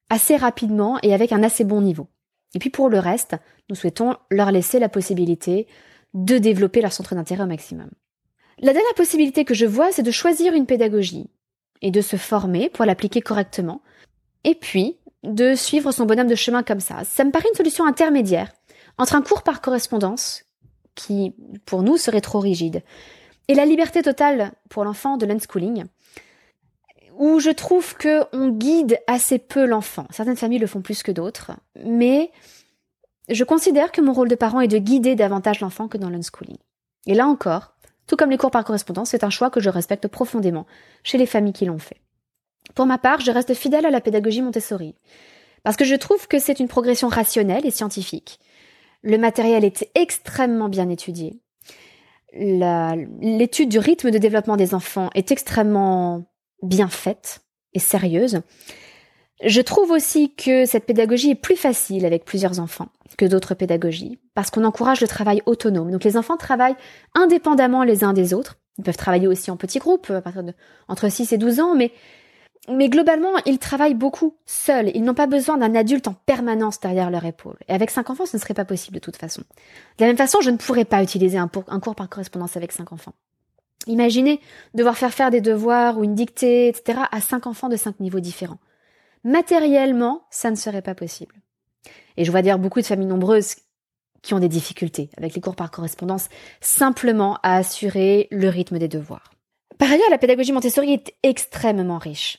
assez 0.09 0.37
rapidement 0.37 0.99
et 1.03 1.15
avec 1.15 1.33
un 1.33 1.43
assez 1.43 1.65
bon 1.65 1.81
niveau. 1.81 2.09
Et 2.55 2.59
puis 2.59 2.71
pour 2.71 2.89
le 2.89 2.99
reste, 2.99 3.37
nous 3.69 3.77
souhaitons 3.77 4.17
leur 4.31 4.51
laisser 4.51 4.79
la 4.79 4.89
possibilité 4.89 5.67
de 6.15 6.39
développer 6.39 6.81
leur 6.81 6.93
centre 6.93 7.15
d'intérêt 7.15 7.45
au 7.45 7.47
maximum. 7.47 7.91
La 8.59 8.73
dernière 8.73 8.95
possibilité 8.95 9.45
que 9.45 9.55
je 9.55 9.67
vois, 9.67 9.93
c'est 9.93 10.03
de 10.03 10.11
choisir 10.11 10.55
une 10.55 10.67
pédagogie 10.67 11.29
et 11.83 11.91
de 11.91 12.01
se 12.01 12.17
former 12.17 12.71
pour 12.71 12.87
l'appliquer 12.87 13.21
correctement. 13.21 13.83
Et 14.45 14.55
puis, 14.55 14.97
de 15.23 15.55
suivre 15.55 15.93
son 15.93 16.07
bonhomme 16.07 16.29
de 16.29 16.35
chemin 16.35 16.63
comme 16.63 16.81
ça. 16.81 17.05
Ça 17.05 17.25
me 17.25 17.31
paraît 17.31 17.49
une 17.51 17.57
solution 17.57 17.85
intermédiaire 17.85 18.53
entre 18.99 19.15
un 19.15 19.23
cours 19.23 19.43
par 19.43 19.61
correspondance, 19.61 20.45
qui 20.95 21.35
pour 21.67 21.83
nous 21.83 21.99
serait 21.99 22.23
trop 22.23 22.41
rigide, 22.41 22.83
et 23.49 23.55
la 23.55 23.67
liberté 23.67 24.03
totale 24.03 24.53
pour 24.71 24.85
l'enfant 24.85 25.19
de 25.19 25.27
l'unschooling, 25.27 25.85
où 27.19 27.39
je 27.41 27.51
trouve 27.51 27.95
que 27.97 28.25
on 28.33 28.49
guide 28.49 28.99
assez 29.07 29.39
peu 29.39 29.67
l'enfant. 29.67 30.07
Certaines 30.11 30.37
familles 30.37 30.59
le 30.59 30.67
font 30.67 30.81
plus 30.81 31.03
que 31.03 31.13
d'autres, 31.13 31.53
mais 31.85 32.31
je 33.29 33.45
considère 33.45 33.93
que 33.93 34.01
mon 34.01 34.13
rôle 34.13 34.29
de 34.29 34.35
parent 34.35 34.61
est 34.61 34.69
de 34.69 34.79
guider 34.79 35.15
davantage 35.15 35.61
l'enfant 35.61 35.89
que 35.89 35.99
dans 35.99 36.09
l'unschooling. 36.09 36.59
Et 37.07 37.15
là 37.15 37.27
encore, 37.27 37.75
tout 38.07 38.17
comme 38.17 38.31
les 38.31 38.39
cours 38.39 38.51
par 38.51 38.65
correspondance, 38.65 39.11
c'est 39.11 39.25
un 39.25 39.31
choix 39.31 39.51
que 39.51 39.61
je 39.61 39.71
respecte 39.71 40.09
profondément 40.09 40.67
chez 41.03 41.19
les 41.19 41.27
familles 41.27 41.53
qui 41.53 41.65
l'ont 41.65 41.79
fait. 41.79 42.01
Pour 42.75 42.87
ma 42.87 42.99
part, 42.99 43.21
je 43.21 43.31
reste 43.31 43.55
fidèle 43.55 43.87
à 43.87 43.91
la 43.91 44.01
pédagogie 44.01 44.43
Montessori, 44.43 44.95
parce 45.63 45.77
que 45.77 45.85
je 45.85 45.95
trouve 45.95 46.29
que 46.29 46.39
c'est 46.39 46.61
une 46.61 46.69
progression 46.69 47.09
rationnelle 47.09 47.67
et 47.67 47.71
scientifique. 47.71 48.39
Le 49.03 49.19
matériel 49.19 49.65
est 49.65 49.89
extrêmement 49.95 50.69
bien 50.69 50.89
étudié. 50.89 51.41
L'étude 52.33 53.69
du 53.69 53.79
rythme 53.79 54.11
de 54.11 54.19
développement 54.19 54.57
des 54.57 54.75
enfants 54.75 55.11
est 55.15 55.31
extrêmement 55.31 56.27
bien 56.63 56.89
faite 56.89 57.41
et 57.73 57.79
sérieuse. 57.79 58.43
Je 59.45 59.61
trouve 59.61 59.91
aussi 59.91 60.35
que 60.35 60.65
cette 60.65 60.87
pédagogie 60.87 61.31
est 61.31 61.35
plus 61.35 61.57
facile 61.57 62.07
avec 62.07 62.25
plusieurs 62.25 62.59
enfants 62.61 62.89
que 63.19 63.25
d'autres 63.25 63.55
pédagogies, 63.55 64.19
parce 64.35 64.51
qu'on 64.51 64.65
encourage 64.65 65.01
le 65.01 65.09
travail 65.09 65.43
autonome. 65.47 65.91
Donc 65.91 66.05
les 66.05 66.17
enfants 66.17 66.37
travaillent 66.37 66.77
indépendamment 67.15 67.83
les 67.83 68.05
uns 68.05 68.13
des 68.13 68.35
autres. 68.35 68.57
Ils 68.79 68.85
peuvent 68.85 68.97
travailler 68.97 69.27
aussi 69.27 69.51
en 69.51 69.57
petits 69.57 69.79
groupes, 69.79 70.11
à 70.11 70.21
partir 70.21 70.43
de 70.43 70.53
entre 70.89 71.11
6 71.11 71.33
et 71.33 71.39
12 71.39 71.61
ans, 71.61 71.75
mais 71.75 71.93
mais 72.69 72.89
globalement, 72.89 73.31
ils 73.47 73.59
travaillent 73.59 73.95
beaucoup 73.95 74.35
seuls. 74.45 74.91
Ils 74.95 75.05
n'ont 75.05 75.15
pas 75.15 75.27
besoin 75.27 75.57
d'un 75.57 75.75
adulte 75.75 76.09
en 76.09 76.15
permanence 76.15 76.81
derrière 76.81 77.11
leur 77.11 77.25
épaule. 77.25 77.57
Et 77.69 77.73
avec 77.73 77.91
cinq 77.91 78.11
enfants, 78.11 78.27
ce 78.27 78.37
ne 78.37 78.41
serait 78.41 78.55
pas 78.55 78.65
possible 78.65 78.97
de 78.97 79.01
toute 79.01 79.17
façon. 79.17 79.43
De 79.99 80.05
la 80.05 80.09
même 80.09 80.17
façon, 80.17 80.41
je 80.41 80.51
ne 80.51 80.57
pourrais 80.57 80.85
pas 80.85 81.03
utiliser 81.03 81.39
un, 81.39 81.49
cours 81.49 81.95
par 81.95 82.09
correspondance 82.09 82.57
avec 82.57 82.73
cinq 82.73 82.93
enfants. 82.93 83.15
Imaginez 83.87 84.41
devoir 84.75 84.97
faire 84.97 85.15
faire 85.15 85.31
des 85.31 85.41
devoirs 85.41 85.97
ou 85.97 86.03
une 86.03 86.17
dictée, 86.17 86.67
etc. 86.67 87.03
à 87.13 87.21
cinq 87.21 87.47
enfants 87.47 87.69
de 87.69 87.77
cinq 87.77 88.01
niveaux 88.01 88.21
différents. 88.21 88.59
Matériellement, 89.27 90.23
ça 90.31 90.53
ne 90.53 90.55
serait 90.55 90.83
pas 90.83 90.95
possible. 90.95 91.35
Et 92.17 92.25
je 92.25 92.31
vois 92.31 92.43
d'ailleurs 92.43 92.61
beaucoup 92.61 92.81
de 92.81 92.87
familles 92.87 93.09
nombreuses 93.09 93.57
qui 94.23 94.35
ont 94.35 94.39
des 94.39 94.49
difficultés 94.49 95.11
avec 95.17 95.35
les 95.35 95.41
cours 95.41 95.57
par 95.57 95.73
correspondance 95.73 96.29
simplement 96.61 97.41
à 97.43 97.57
assurer 97.57 98.29
le 98.31 98.49
rythme 98.49 98.79
des 98.79 98.87
devoirs. 98.87 99.33
Par 99.79 99.91
ailleurs, 99.91 100.11
la 100.11 100.19
pédagogie 100.19 100.53
Montessori 100.53 100.93
est 100.93 101.13
extrêmement 101.25 101.99
riche. 101.99 102.39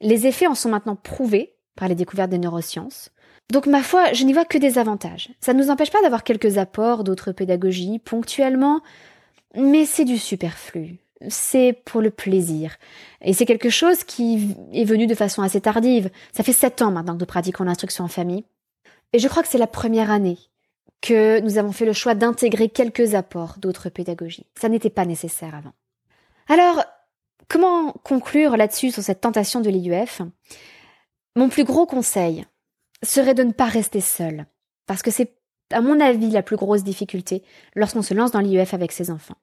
Les 0.00 0.26
effets 0.26 0.46
en 0.46 0.54
sont 0.54 0.70
maintenant 0.70 0.96
prouvés 0.96 1.54
par 1.76 1.88
les 1.88 1.94
découvertes 1.94 2.30
des 2.30 2.38
neurosciences. 2.38 3.10
Donc 3.52 3.66
ma 3.66 3.82
foi, 3.82 4.14
je 4.14 4.24
n'y 4.24 4.32
vois 4.32 4.46
que 4.46 4.56
des 4.56 4.78
avantages. 4.78 5.28
Ça 5.42 5.52
ne 5.52 5.62
nous 5.62 5.68
empêche 5.68 5.90
pas 5.90 6.00
d'avoir 6.00 6.24
quelques 6.24 6.56
apports 6.56 7.04
d'autres 7.04 7.32
pédagogies 7.32 7.98
ponctuellement, 7.98 8.80
mais 9.54 9.84
c'est 9.84 10.06
du 10.06 10.16
superflu. 10.16 11.01
C'est 11.28 11.80
pour 11.84 12.00
le 12.00 12.10
plaisir. 12.10 12.76
Et 13.20 13.32
c'est 13.32 13.46
quelque 13.46 13.70
chose 13.70 14.04
qui 14.04 14.56
est 14.72 14.84
venu 14.84 15.06
de 15.06 15.14
façon 15.14 15.42
assez 15.42 15.60
tardive. 15.60 16.10
Ça 16.32 16.42
fait 16.42 16.52
sept 16.52 16.82
ans 16.82 16.90
maintenant 16.90 17.14
que 17.14 17.20
nous 17.20 17.26
pratiquons 17.26 17.64
l'instruction 17.64 18.04
en 18.04 18.08
famille. 18.08 18.44
Et 19.12 19.18
je 19.18 19.28
crois 19.28 19.42
que 19.42 19.48
c'est 19.48 19.58
la 19.58 19.66
première 19.66 20.10
année 20.10 20.38
que 21.00 21.40
nous 21.40 21.58
avons 21.58 21.72
fait 21.72 21.84
le 21.84 21.92
choix 21.92 22.14
d'intégrer 22.14 22.68
quelques 22.68 23.14
apports 23.14 23.56
d'autres 23.58 23.90
pédagogies. 23.90 24.46
Ça 24.58 24.68
n'était 24.68 24.90
pas 24.90 25.04
nécessaire 25.04 25.54
avant. 25.54 25.72
Alors, 26.48 26.84
comment 27.48 27.92
conclure 27.92 28.56
là-dessus 28.56 28.92
sur 28.92 29.02
cette 29.02 29.20
tentation 29.20 29.60
de 29.60 29.68
l'IUF 29.68 30.22
Mon 31.36 31.48
plus 31.48 31.64
gros 31.64 31.86
conseil 31.86 32.46
serait 33.02 33.34
de 33.34 33.42
ne 33.42 33.52
pas 33.52 33.66
rester 33.66 34.00
seul. 34.00 34.46
Parce 34.86 35.02
que 35.02 35.10
c'est, 35.10 35.34
à 35.72 35.80
mon 35.80 36.00
avis, 36.00 36.30
la 36.30 36.42
plus 36.42 36.56
grosse 36.56 36.84
difficulté 36.84 37.42
lorsqu'on 37.74 38.02
se 38.02 38.14
lance 38.14 38.30
dans 38.30 38.40
l'IUF 38.40 38.72
avec 38.72 38.92
ses 38.92 39.10
enfants. 39.10 39.36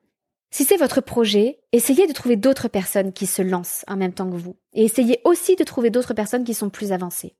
Si 0.52 0.64
c'est 0.64 0.78
votre 0.78 1.02
projet, 1.02 1.60
essayez 1.72 2.08
de 2.08 2.14
trouver 2.14 2.36
d'autres 2.36 2.68
personnes 2.68 3.14
qui 3.14 3.28
se 3.28 3.42
lancent 3.42 3.86
en 3.88 3.98
même 3.98 4.14
temps 4.14 4.30
que 4.30 4.36
vous. 4.36 4.56
Et 4.74 4.84
essayez 4.84 5.22
aussi 5.24 5.56
de 5.56 5.64
trouver 5.64 5.90
d'autres 5.92 6.14
personnes 6.14 6.44
qui 6.44 6.54
sont 6.54 6.70
plus 6.70 6.92
avancées. 6.92 7.36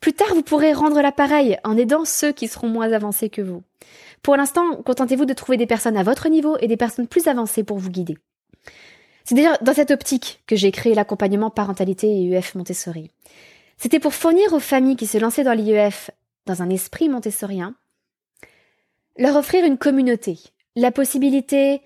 Plus 0.00 0.14
tard, 0.14 0.34
vous 0.34 0.42
pourrez 0.42 0.72
rendre 0.72 1.00
l'appareil 1.00 1.58
en 1.62 1.76
aidant 1.76 2.04
ceux 2.04 2.32
qui 2.32 2.48
seront 2.48 2.68
moins 2.68 2.92
avancés 2.92 3.28
que 3.28 3.42
vous. 3.42 3.62
Pour 4.22 4.36
l'instant, 4.36 4.82
contentez-vous 4.82 5.26
de 5.26 5.34
trouver 5.34 5.56
des 5.56 5.66
personnes 5.66 5.96
à 5.96 6.02
votre 6.02 6.28
niveau 6.28 6.56
et 6.58 6.66
des 6.66 6.76
personnes 6.76 7.06
plus 7.06 7.28
avancées 7.28 7.64
pour 7.64 7.78
vous 7.78 7.90
guider. 7.90 8.18
C'est 9.24 9.36
d'ailleurs 9.36 9.58
dans 9.62 9.74
cette 9.74 9.92
optique 9.92 10.42
que 10.46 10.56
j'ai 10.56 10.72
créé 10.72 10.94
l'accompagnement 10.94 11.50
parentalité 11.50 12.08
et 12.08 12.24
UF 12.24 12.54
Montessori. 12.54 13.10
C'était 13.76 14.00
pour 14.00 14.14
fournir 14.14 14.52
aux 14.52 14.60
familles 14.60 14.96
qui 14.96 15.06
se 15.06 15.18
lançaient 15.18 15.44
dans 15.44 15.52
l'IEF 15.52 16.10
dans 16.46 16.62
un 16.62 16.70
esprit 16.70 17.08
montessorien, 17.08 17.76
leur 19.16 19.36
offrir 19.36 19.64
une 19.64 19.78
communauté, 19.78 20.38
la 20.74 20.90
possibilité 20.90 21.82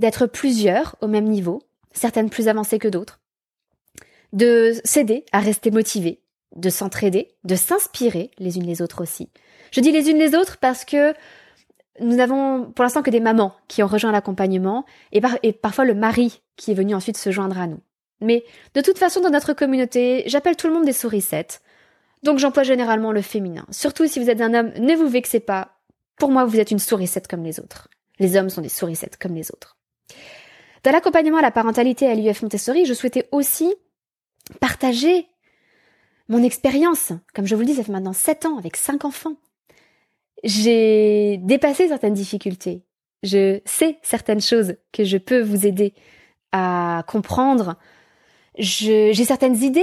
d'être 0.00 0.26
plusieurs 0.26 0.96
au 1.00 1.06
même 1.06 1.26
niveau, 1.26 1.62
certaines 1.92 2.30
plus 2.30 2.48
avancées 2.48 2.78
que 2.78 2.88
d'autres, 2.88 3.20
de 4.32 4.72
s'aider 4.84 5.24
à 5.32 5.40
rester 5.40 5.70
motivés, 5.70 6.22
de 6.56 6.70
s'entraider, 6.70 7.28
de 7.44 7.54
s'inspirer 7.54 8.30
les 8.38 8.56
unes 8.56 8.66
les 8.66 8.82
autres 8.82 9.02
aussi. 9.02 9.30
Je 9.70 9.80
dis 9.80 9.92
les 9.92 10.10
unes 10.10 10.18
les 10.18 10.34
autres 10.34 10.56
parce 10.58 10.84
que 10.84 11.14
nous 12.00 12.16
n'avons 12.16 12.70
pour 12.72 12.82
l'instant 12.82 13.02
que 13.02 13.10
des 13.10 13.20
mamans 13.20 13.54
qui 13.68 13.82
ont 13.82 13.86
rejoint 13.86 14.12
l'accompagnement 14.12 14.84
et, 15.12 15.20
parfois 15.52 15.84
le 15.84 15.94
mari 15.94 16.42
qui 16.56 16.70
est 16.70 16.74
venu 16.74 16.94
ensuite 16.94 17.16
se 17.16 17.30
joindre 17.30 17.58
à 17.58 17.66
nous. 17.66 17.80
Mais 18.20 18.44
de 18.74 18.80
toute 18.80 18.98
façon, 18.98 19.20
dans 19.20 19.30
notre 19.30 19.54
communauté, 19.54 20.24
j'appelle 20.26 20.56
tout 20.56 20.66
le 20.66 20.74
monde 20.74 20.84
des 20.84 20.92
sourissettes. 20.92 21.62
Donc 22.22 22.38
j'emploie 22.38 22.64
généralement 22.64 23.12
le 23.12 23.22
féminin. 23.22 23.66
Surtout 23.70 24.06
si 24.06 24.20
vous 24.20 24.28
êtes 24.28 24.40
un 24.40 24.52
homme, 24.52 24.72
ne 24.78 24.94
vous 24.94 25.08
vexez 25.08 25.40
pas. 25.40 25.76
Pour 26.18 26.30
moi, 26.30 26.44
vous 26.44 26.60
êtes 26.60 26.70
une 26.70 26.78
sourisette 26.78 27.28
comme 27.28 27.44
les 27.44 27.60
autres. 27.60 27.88
Les 28.18 28.36
hommes 28.36 28.50
sont 28.50 28.60
des 28.60 28.68
sourissettes 28.68 29.16
comme 29.16 29.34
les 29.34 29.50
autres. 29.50 29.78
Dans 30.82 30.92
l'accompagnement 30.92 31.38
à 31.38 31.42
la 31.42 31.50
parentalité 31.50 32.06
à 32.06 32.14
l'UF 32.14 32.42
Montessori, 32.42 32.86
je 32.86 32.94
souhaitais 32.94 33.28
aussi 33.32 33.74
partager 34.60 35.26
mon 36.28 36.42
expérience, 36.42 37.12
comme 37.34 37.46
je 37.46 37.54
vous 37.54 37.62
le 37.62 37.66
dis, 37.66 37.74
ça 37.74 37.82
fait 37.82 37.92
maintenant 37.92 38.12
7 38.12 38.46
ans 38.46 38.56
avec 38.56 38.76
5 38.76 39.04
enfants. 39.04 39.34
J'ai 40.44 41.38
dépassé 41.38 41.88
certaines 41.88 42.14
difficultés. 42.14 42.84
Je 43.22 43.60
sais 43.64 43.98
certaines 44.02 44.40
choses 44.40 44.76
que 44.92 45.04
je 45.04 45.18
peux 45.18 45.42
vous 45.42 45.66
aider 45.66 45.92
à 46.52 47.04
comprendre. 47.06 47.76
J'ai 48.58 49.12
certaines 49.24 49.62
idées 49.62 49.82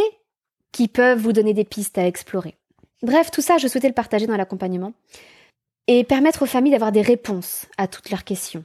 qui 0.72 0.88
peuvent 0.88 1.20
vous 1.20 1.34
donner 1.34 1.54
des 1.54 1.66
pistes 1.66 1.98
à 1.98 2.08
explorer. 2.08 2.56
Bref, 3.04 3.30
tout 3.30 3.42
ça, 3.42 3.58
je 3.58 3.68
souhaitais 3.68 3.90
le 3.90 3.94
partager 3.94 4.26
dans 4.26 4.38
l'accompagnement 4.38 4.94
et 5.88 6.04
permettre 6.04 6.44
aux 6.44 6.48
familles 6.48 6.72
d'avoir 6.72 6.92
des 6.92 7.02
réponses 7.02 7.68
à 7.78 7.88
toutes 7.88 8.10
leurs 8.10 8.24
questions. 8.24 8.64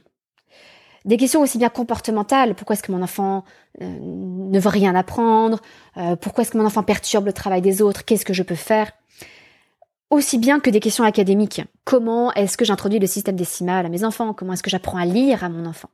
Des 1.05 1.17
questions 1.17 1.41
aussi 1.41 1.57
bien 1.57 1.69
comportementales, 1.69 2.55
pourquoi 2.55 2.75
est-ce 2.75 2.83
que 2.83 2.91
mon 2.91 3.01
enfant 3.01 3.43
euh, 3.81 3.97
ne 3.99 4.59
veut 4.59 4.69
rien 4.69 4.95
apprendre, 4.95 5.59
euh, 5.97 6.15
pourquoi 6.15 6.43
est-ce 6.43 6.51
que 6.51 6.57
mon 6.57 6.65
enfant 6.65 6.83
perturbe 6.83 7.25
le 7.25 7.33
travail 7.33 7.61
des 7.61 7.81
autres, 7.81 8.05
qu'est-ce 8.05 8.25
que 8.25 8.33
je 8.33 8.43
peux 8.43 8.55
faire, 8.55 8.91
aussi 10.09 10.37
bien 10.37 10.59
que 10.59 10.69
des 10.69 10.79
questions 10.79 11.03
académiques. 11.03 11.61
Comment 11.83 12.31
est-ce 12.33 12.55
que 12.55 12.63
j'introduis 12.63 12.99
le 12.99 13.07
système 13.07 13.35
décimal 13.35 13.85
à 13.85 13.89
mes 13.89 14.05
enfants? 14.05 14.33
Comment 14.33 14.53
est-ce 14.53 14.63
que 14.63 14.69
j'apprends 14.69 14.97
à 14.97 15.05
lire 15.05 15.43
à 15.43 15.49
mon 15.49 15.65
enfant? 15.65 15.89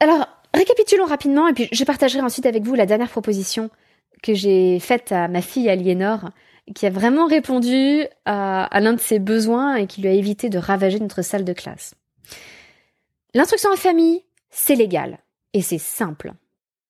Alors, 0.00 0.26
récapitulons 0.52 1.06
rapidement 1.06 1.48
et 1.48 1.54
puis 1.54 1.68
je 1.72 1.84
partagerai 1.84 2.20
ensuite 2.20 2.44
avec 2.44 2.64
vous 2.64 2.74
la 2.74 2.86
dernière 2.86 3.08
proposition 3.08 3.70
que 4.22 4.34
j'ai 4.34 4.78
faite 4.80 5.12
à 5.12 5.28
ma 5.28 5.40
fille 5.40 5.70
Aliénor, 5.70 6.30
qui 6.74 6.86
a 6.86 6.90
vraiment 6.90 7.26
répondu 7.26 8.04
à, 8.24 8.64
à 8.64 8.80
l'un 8.80 8.92
de 8.92 9.00
ses 9.00 9.18
besoins 9.18 9.76
et 9.76 9.86
qui 9.86 10.00
lui 10.00 10.08
a 10.08 10.12
évité 10.12 10.48
de 10.48 10.58
ravager 10.58 11.00
notre 11.00 11.22
salle 11.22 11.44
de 11.44 11.52
classe. 11.52 11.94
L'instruction 13.34 13.70
en 13.72 13.76
famille, 13.76 14.22
c'est 14.52 14.76
légal 14.76 15.18
et 15.54 15.62
c'est 15.62 15.78
simple. 15.78 16.34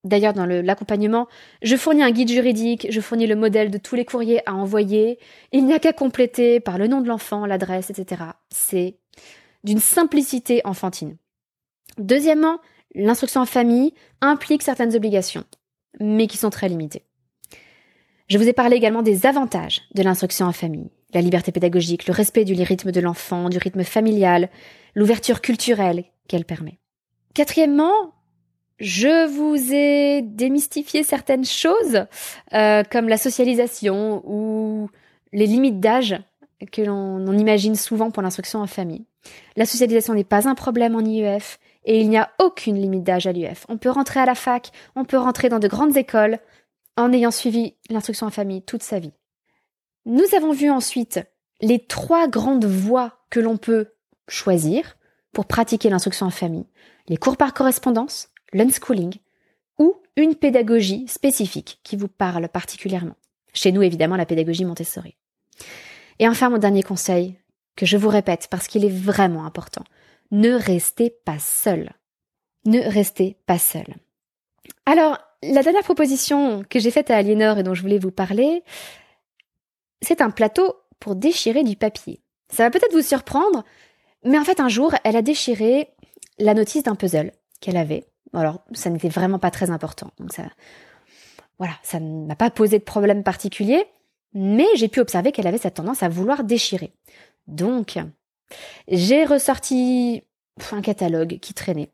D'ailleurs, 0.05 0.33
dans 0.33 0.46
l'accompagnement, 0.46 1.29
je 1.62 1.77
fournis 1.77 2.03
un 2.03 2.11
guide 2.11 2.29
juridique, 2.29 2.88
je 2.90 3.01
fournis 3.01 3.29
le 3.29 3.37
modèle 3.37 3.70
de 3.70 3.79
tous 3.79 3.94
les 3.94 4.05
courriers 4.05 4.46
à 4.48 4.55
envoyer. 4.55 5.18
Il 5.53 5.64
n'y 5.64 5.72
a 5.72 5.79
qu'à 5.79 5.92
compléter 5.92 6.59
par 6.59 6.77
le 6.77 6.88
nom 6.88 7.01
de 7.01 7.09
l'enfant, 7.09 7.46
l'adresse, 7.46 7.88
etc. 7.88 8.22
C'est 8.51 8.96
d'une 9.62 9.79
simplicité 9.79 10.61
enfantine. 10.64 11.16
Deuxièmement, 11.98 12.59
l'instruction 12.96 13.42
en 13.42 13.46
famille 13.46 13.94
implique 14.20 14.62
certaines 14.62 14.96
obligations, 14.96 15.44
mais 16.01 16.27
qui 16.27 16.37
sont 16.37 16.51
très 16.51 16.68
limitées. 16.68 17.05
Je 18.29 18.38
vous 18.38 18.48
ai 18.48 18.53
parlé 18.53 18.77
également 18.77 19.03
des 19.03 19.25
avantages 19.27 19.83
de 19.94 20.03
l'instruction 20.03 20.46
en 20.46 20.53
famille. 20.53 20.90
La 21.14 21.20
liberté 21.20 21.53
pédagogique, 21.53 22.09
le 22.09 22.14
respect 22.14 22.44
du 22.44 22.61
rythme 22.61 22.90
de 22.90 23.01
l'enfant, 23.01 23.51
du 23.51 23.59
rythme 23.59 23.85
familial, 23.85 24.48
l'ouverture 24.96 25.42
culturelle 25.42 26.05
qu'elle 26.27 26.44
permet. 26.44 26.79
Quatrièmement, 27.35 28.12
je 28.79 29.27
vous 29.27 29.73
ai 29.73 30.23
démystifié 30.23 31.03
certaines 31.03 31.45
choses, 31.45 32.05
euh, 32.53 32.83
comme 32.90 33.09
la 33.09 33.16
socialisation 33.16 34.23
ou 34.27 34.90
les 35.33 35.47
limites 35.47 35.81
d'âge 35.81 36.21
que 36.71 36.83
l'on 36.83 37.33
imagine 37.33 37.75
souvent 37.75 38.11
pour 38.11 38.23
l'instruction 38.23 38.61
en 38.61 38.66
famille. 38.66 39.07
La 39.57 39.66
socialisation 39.66 40.14
n'est 40.14 40.25
pas 40.25 40.49
un 40.49 40.55
problème 40.55 40.95
en 40.95 41.01
IEF 41.01 41.59
et 41.85 42.01
il 42.01 42.09
n'y 42.09 42.18
a 42.18 42.31
aucune 42.38 42.77
limite 42.77 43.03
d'âge 43.03 43.27
à 43.27 43.33
l'UF. 43.33 43.64
On 43.68 43.79
peut 43.79 43.90
rentrer 43.90 44.21
à 44.21 44.27
la 44.27 44.35
fac, 44.35 44.71
on 44.95 45.05
peut 45.05 45.16
rentrer 45.18 45.49
dans 45.49 45.59
de 45.59 45.68
grandes 45.68 45.97
écoles 45.97 46.38
en 46.97 47.12
ayant 47.12 47.31
suivi 47.31 47.75
l'instruction 47.88 48.27
en 48.27 48.31
famille 48.31 48.62
toute 48.62 48.83
sa 48.83 48.99
vie. 48.99 49.12
Nous 50.05 50.35
avons 50.37 50.53
vu 50.53 50.71
ensuite 50.71 51.21
les 51.61 51.79
trois 51.79 52.29
grandes 52.29 52.64
voies 52.64 53.18
que 53.31 53.40
l'on 53.40 53.57
peut 53.57 53.92
choisir 54.29 54.97
pour 55.33 55.47
pratiquer 55.47 55.88
l'instruction 55.88 56.27
en 56.27 56.31
famille 56.31 56.66
les 57.12 57.18
cours 57.18 57.37
par 57.37 57.53
correspondance, 57.53 58.31
l'unschooling 58.55 59.16
ou 59.79 59.96
une 60.16 60.35
pédagogie 60.35 61.07
spécifique 61.09 61.79
qui 61.83 61.94
vous 61.94 62.09
parle 62.09 62.48
particulièrement. 62.48 63.16
Chez 63.53 63.70
nous, 63.70 63.83
évidemment, 63.83 64.16
la 64.16 64.25
pédagogie 64.25 64.64
Montessori. 64.64 65.14
Et 66.20 66.27
enfin, 66.27 66.48
mon 66.48 66.57
dernier 66.57 66.83
conseil, 66.83 67.38
que 67.77 67.85
je 67.85 67.98
vous 67.98 68.09
répète 68.09 68.48
parce 68.51 68.66
qu'il 68.66 68.83
est 68.87 68.96
vraiment 68.96 69.44
important. 69.44 69.85
Ne 70.31 70.55
restez 70.55 71.11
pas 71.11 71.38
seul. 71.38 71.92
Ne 72.64 72.81
restez 72.81 73.37
pas 73.44 73.59
seul. 73.59 73.94
Alors, 74.87 75.18
la 75.42 75.62
dernière 75.62 75.83
proposition 75.83 76.64
que 76.64 76.79
j'ai 76.79 76.90
faite 76.90 77.11
à 77.11 77.18
Aliénor 77.18 77.59
et 77.59 77.62
dont 77.62 77.75
je 77.75 77.83
voulais 77.83 77.98
vous 77.98 78.11
parler, 78.11 78.64
c'est 80.01 80.22
un 80.22 80.31
plateau 80.31 80.77
pour 80.98 81.14
déchirer 81.14 81.62
du 81.62 81.77
papier. 81.77 82.22
Ça 82.48 82.62
va 82.62 82.70
peut-être 82.70 82.94
vous 82.94 83.03
surprendre, 83.03 83.64
mais 84.25 84.38
en 84.38 84.44
fait 84.44 84.61
un 84.61 84.70
jour, 84.70 84.94
elle 85.05 85.16
a 85.16 85.20
déchiré 85.22 85.90
la 86.42 86.55
notice 86.55 86.83
d'un 86.83 86.94
puzzle 86.94 87.33
qu'elle 87.61 87.76
avait. 87.76 88.07
Alors, 88.35 88.64
ça 88.72 88.90
n'était 88.90 89.09
vraiment 89.09 89.38
pas 89.38 89.50
très 89.50 89.70
important. 89.70 90.11
Donc 90.18 90.31
voilà, 91.59 91.74
ça 91.83 92.00
ne 92.00 92.26
m'a 92.26 92.37
pas 92.37 92.50
posé 92.50 92.78
de 92.78 92.85
problème 92.85 93.22
particulier, 93.22 93.85
mais 94.35 94.66
j'ai 94.74 94.88
pu 94.88 95.00
observer 95.00 95.33
qu'elle 95.33 95.46
avait 95.46 95.59
cette 95.59 95.74
tendance 95.74 96.02
à 96.02 96.09
vouloir 96.09 96.44
déchirer. 96.44 96.92
Donc, 97.46 97.98
j'ai 98.88 99.24
ressorti 99.24 100.22
un 100.72 100.83
catalogue 100.83 101.38
qui 101.40 101.55
traînait. 101.55 101.90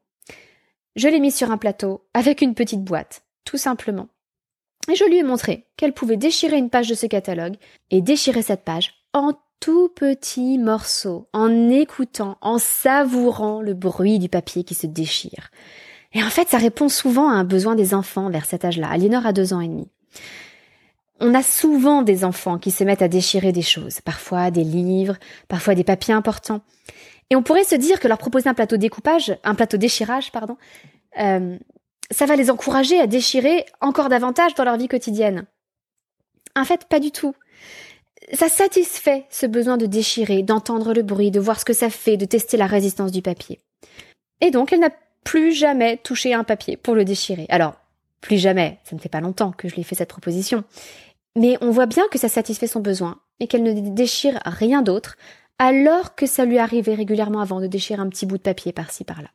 Je 0.96 1.08
l'ai 1.08 1.20
mis 1.20 1.32
sur 1.32 1.50
un 1.50 1.58
plateau 1.58 2.06
avec 2.14 2.40
une 2.40 2.54
petite 2.54 2.82
boîte, 2.82 3.22
tout 3.44 3.58
simplement. 3.58 4.08
Et 4.90 4.94
je 4.94 5.04
lui 5.04 5.18
ai 5.18 5.22
montré 5.22 5.66
qu'elle 5.76 5.92
pouvait 5.92 6.16
déchirer 6.16 6.56
une 6.56 6.70
page 6.70 6.88
de 6.88 6.94
ce 6.94 7.06
catalogue 7.06 7.56
et 7.90 8.00
déchirer 8.00 8.42
cette 8.42 8.64
page 8.64 8.94
en 9.12 9.34
tout 9.60 9.88
petit 9.88 10.58
morceau, 10.58 11.28
en 11.32 11.68
écoutant, 11.70 12.38
en 12.40 12.58
savourant 12.58 13.60
le 13.60 13.74
bruit 13.74 14.18
du 14.18 14.28
papier 14.28 14.64
qui 14.64 14.74
se 14.74 14.86
déchire. 14.86 15.50
Et 16.12 16.22
en 16.22 16.30
fait, 16.30 16.48
ça 16.48 16.58
répond 16.58 16.88
souvent 16.88 17.28
à 17.28 17.34
un 17.34 17.44
besoin 17.44 17.74
des 17.74 17.94
enfants 17.94 18.30
vers 18.30 18.44
cet 18.44 18.64
âge-là. 18.64 18.88
Aliénor 18.90 19.26
a 19.26 19.32
deux 19.32 19.52
ans 19.52 19.60
et 19.60 19.68
demi. 19.68 19.88
On 21.20 21.34
a 21.34 21.42
souvent 21.42 22.02
des 22.02 22.24
enfants 22.24 22.58
qui 22.58 22.70
se 22.70 22.84
mettent 22.84 23.02
à 23.02 23.08
déchirer 23.08 23.52
des 23.52 23.62
choses, 23.62 24.00
parfois 24.00 24.50
des 24.50 24.64
livres, 24.64 25.16
parfois 25.48 25.74
des 25.74 25.84
papiers 25.84 26.14
importants. 26.14 26.60
Et 27.30 27.36
on 27.36 27.42
pourrait 27.42 27.64
se 27.64 27.74
dire 27.74 28.00
que 28.00 28.08
leur 28.08 28.18
proposer 28.18 28.48
un 28.48 28.54
plateau 28.54 28.76
découpage, 28.76 29.36
un 29.44 29.54
plateau 29.54 29.76
déchirage, 29.76 30.32
pardon, 30.32 30.56
euh, 31.18 31.58
ça 32.10 32.26
va 32.26 32.36
les 32.36 32.50
encourager 32.50 32.98
à 33.00 33.06
déchirer 33.06 33.66
encore 33.80 34.08
davantage 34.08 34.54
dans 34.54 34.64
leur 34.64 34.76
vie 34.76 34.88
quotidienne. 34.88 35.44
En 36.56 36.64
fait, 36.64 36.86
pas 36.86 37.00
du 37.00 37.10
tout. 37.10 37.34
Ça 38.32 38.48
satisfait 38.48 39.24
ce 39.30 39.46
besoin 39.46 39.76
de 39.76 39.86
déchirer, 39.86 40.42
d'entendre 40.42 40.92
le 40.92 41.02
bruit, 41.02 41.30
de 41.30 41.40
voir 41.40 41.58
ce 41.58 41.64
que 41.64 41.72
ça 41.72 41.90
fait, 41.90 42.16
de 42.16 42.24
tester 42.24 42.56
la 42.56 42.66
résistance 42.66 43.12
du 43.12 43.22
papier. 43.22 43.60
Et 44.40 44.50
donc, 44.50 44.72
elle 44.72 44.80
n'a 44.80 44.92
plus 45.24 45.52
jamais 45.52 45.98
touché 45.98 46.34
un 46.34 46.44
papier 46.44 46.76
pour 46.76 46.94
le 46.94 47.04
déchirer. 47.04 47.46
Alors, 47.48 47.74
plus 48.20 48.38
jamais, 48.38 48.78
ça 48.84 48.96
ne 48.96 49.00
fait 49.00 49.08
pas 49.08 49.20
longtemps 49.20 49.52
que 49.52 49.68
je 49.68 49.74
lui 49.74 49.82
ai 49.82 49.84
fait 49.84 49.94
cette 49.94 50.08
proposition. 50.08 50.64
Mais 51.36 51.56
on 51.60 51.70
voit 51.70 51.86
bien 51.86 52.04
que 52.10 52.18
ça 52.18 52.28
satisfait 52.28 52.66
son 52.66 52.80
besoin 52.80 53.20
et 53.40 53.46
qu'elle 53.46 53.62
ne 53.62 53.94
déchire 53.94 54.40
rien 54.44 54.82
d'autre, 54.82 55.16
alors 55.58 56.14
que 56.14 56.26
ça 56.26 56.44
lui 56.44 56.58
arrivait 56.58 56.94
régulièrement 56.94 57.40
avant 57.40 57.60
de 57.60 57.66
déchirer 57.66 58.00
un 58.00 58.08
petit 58.08 58.26
bout 58.26 58.38
de 58.38 58.42
papier 58.42 58.72
par-ci 58.72 59.04
par-là. 59.04 59.28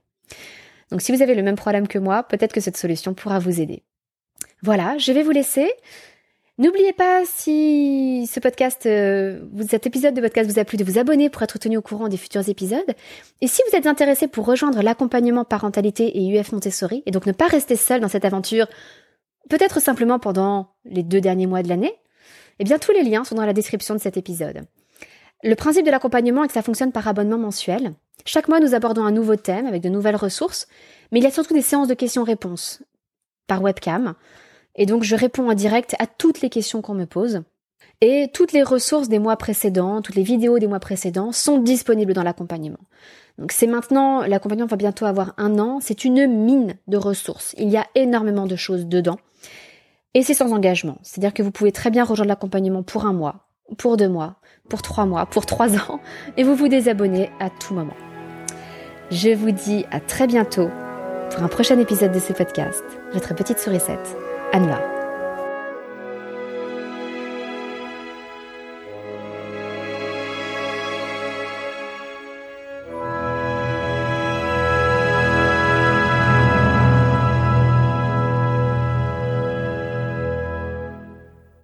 Donc 0.92 1.02
si 1.02 1.12
vous 1.12 1.22
avez 1.22 1.36
le 1.36 1.44
même 1.44 1.56
problème 1.56 1.88
que 1.88 2.00
moi, 2.00 2.24
peut-être 2.24 2.54
que 2.54 2.62
cette 2.62 2.78
solution 2.78 3.14
pourra 3.14 3.40
vous 3.40 3.62
aider. 3.62 3.84
Voilà, 4.62 4.98
je 4.98 5.12
vais 5.12 5.24
vous 5.24 5.32
laisser. 5.32 5.72
N'oubliez 6.60 6.94
pas, 6.94 7.24
si 7.26 8.30
ce 8.32 8.40
podcast, 8.40 8.86
euh, 8.86 9.40
cet 9.68 9.88
épisode 9.88 10.14
de 10.14 10.22
podcast 10.22 10.48
vous 10.52 10.60
a 10.60 10.66
plu, 10.66 10.78
de 10.78 10.84
vous 10.84 11.00
abonner 11.00 11.32
pour 11.32 11.42
être 11.42 11.58
tenu 11.58 11.78
au 11.78 11.82
courant 11.82 12.10
des 12.10 12.18
futurs 12.18 12.48
épisodes. 12.48 12.94
Et 13.42 13.48
si 13.48 13.64
vous 13.68 13.76
êtes 13.76 13.88
intéressé 13.88 14.28
pour 14.28 14.46
rejoindre 14.46 14.84
l'accompagnement 14.84 15.46
parentalité 15.46 16.16
et 16.16 16.40
UF 16.40 16.52
Montessori, 16.52 17.02
et 17.08 17.12
donc 17.12 17.26
ne 17.26 17.32
pas 17.32 17.48
rester 17.48 17.76
seul 17.76 18.02
dans 18.02 18.08
cette 18.08 18.24
aventure, 18.24 18.68
peut-être 19.50 19.82
simplement 19.82 20.20
pendant 20.20 20.76
les 20.86 21.02
deux 21.02 21.22
derniers 21.22 21.48
mois 21.48 21.64
de 21.64 21.70
l'année, 21.70 21.96
eh 22.60 22.64
bien 22.66 22.78
tous 22.78 22.92
les 22.92 23.04
liens 23.04 23.24
sont 23.24 23.34
dans 23.34 23.48
la 23.48 23.54
description 23.54 23.96
de 23.96 24.00
cet 24.00 24.18
épisode. 24.18 24.62
Le 25.42 25.56
principe 25.56 25.88
de 25.88 25.92
l'accompagnement 25.92 26.44
est 26.44 26.48
que 26.48 26.54
ça 26.54 26.62
fonctionne 26.62 26.92
par 26.92 27.08
abonnement 27.08 27.40
mensuel. 27.40 27.94
Chaque 28.26 28.48
mois, 28.48 28.60
nous 28.60 28.76
abordons 28.76 29.04
un 29.04 29.12
nouveau 29.12 29.38
thème 29.38 29.66
avec 29.66 29.82
de 29.82 29.90
nouvelles 29.90 30.16
ressources, 30.16 30.68
mais 31.12 31.20
il 31.20 31.24
y 31.24 31.28
a 31.28 31.32
surtout 31.32 31.56
des 31.56 31.64
séances 31.64 31.88
de 31.88 31.96
questions-réponses 31.96 32.84
par 33.48 33.64
webcam 33.64 34.14
et 34.76 34.86
donc 34.86 35.04
je 35.04 35.16
réponds 35.16 35.50
en 35.50 35.54
direct 35.54 35.96
à 36.00 36.08
toutes 36.08 36.42
les 36.42 36.50
questions 36.50 36.82
qu'on 36.82 36.94
me 36.94 37.06
pose. 37.06 37.44
Et 38.02 38.30
toutes 38.34 38.52
les 38.52 38.64
ressources 38.64 39.08
des 39.08 39.20
mois 39.20 39.38
précédents, 39.38 40.02
toutes 40.02 40.16
les 40.16 40.24
vidéos 40.24 40.60
des 40.60 40.68
mois 40.68 40.80
précédents 40.80 41.32
sont 41.32 41.60
disponibles 41.60 42.14
dans 42.14 42.24
l'accompagnement. 42.24 42.80
Donc 43.38 43.52
c'est 43.52 43.68
maintenant, 43.68 44.22
l'accompagnement 44.22 44.68
va 44.68 44.78
bientôt 44.78 45.06
avoir 45.06 45.34
un 45.38 45.58
an, 45.58 45.80
c'est 45.82 46.04
une 46.04 46.28
mine 46.28 46.76
de 46.88 46.98
ressources. 46.98 47.56
Il 47.58 47.70
y 47.70 47.78
a 47.78 47.88
énormément 47.96 48.46
de 48.46 48.56
choses 48.56 48.86
dedans. 48.86 49.18
Et 50.14 50.22
c'est 50.22 50.34
sans 50.34 50.52
engagement. 50.54 50.98
C'est-à-dire 51.02 51.34
que 51.34 51.42
vous 51.42 51.52
pouvez 51.52 51.72
très 51.72 51.90
bien 51.90 52.04
rejoindre 52.04 52.30
l'accompagnement 52.30 52.84
pour 52.84 53.06
un 53.06 53.14
mois, 53.14 53.48
pour 53.78 53.98
deux 53.98 54.10
mois, 54.10 54.36
pour 54.70 54.82
trois 54.82 55.06
mois, 55.06 55.26
pour 55.26 55.46
trois 55.46 55.76
ans, 55.92 56.00
et 56.38 56.44
vous 56.44 56.56
vous 56.56 56.68
désabonnez 56.68 57.32
à 57.40 57.50
tout 57.50 57.74
moment. 57.74 57.96
Je 59.12 59.30
vous 59.30 59.52
dis 59.52 59.86
à 59.92 60.00
très 60.00 60.28
bientôt 60.28 60.70
pour 61.32 61.44
un 61.44 61.48
prochain 61.48 61.80
épisode 61.80 62.12
de 62.12 62.20
ce 62.20 62.34
podcast. 62.34 62.84
Votre 63.14 63.34
petite 63.34 63.60
sourisette. 63.60 64.33
Anna. 64.54 64.93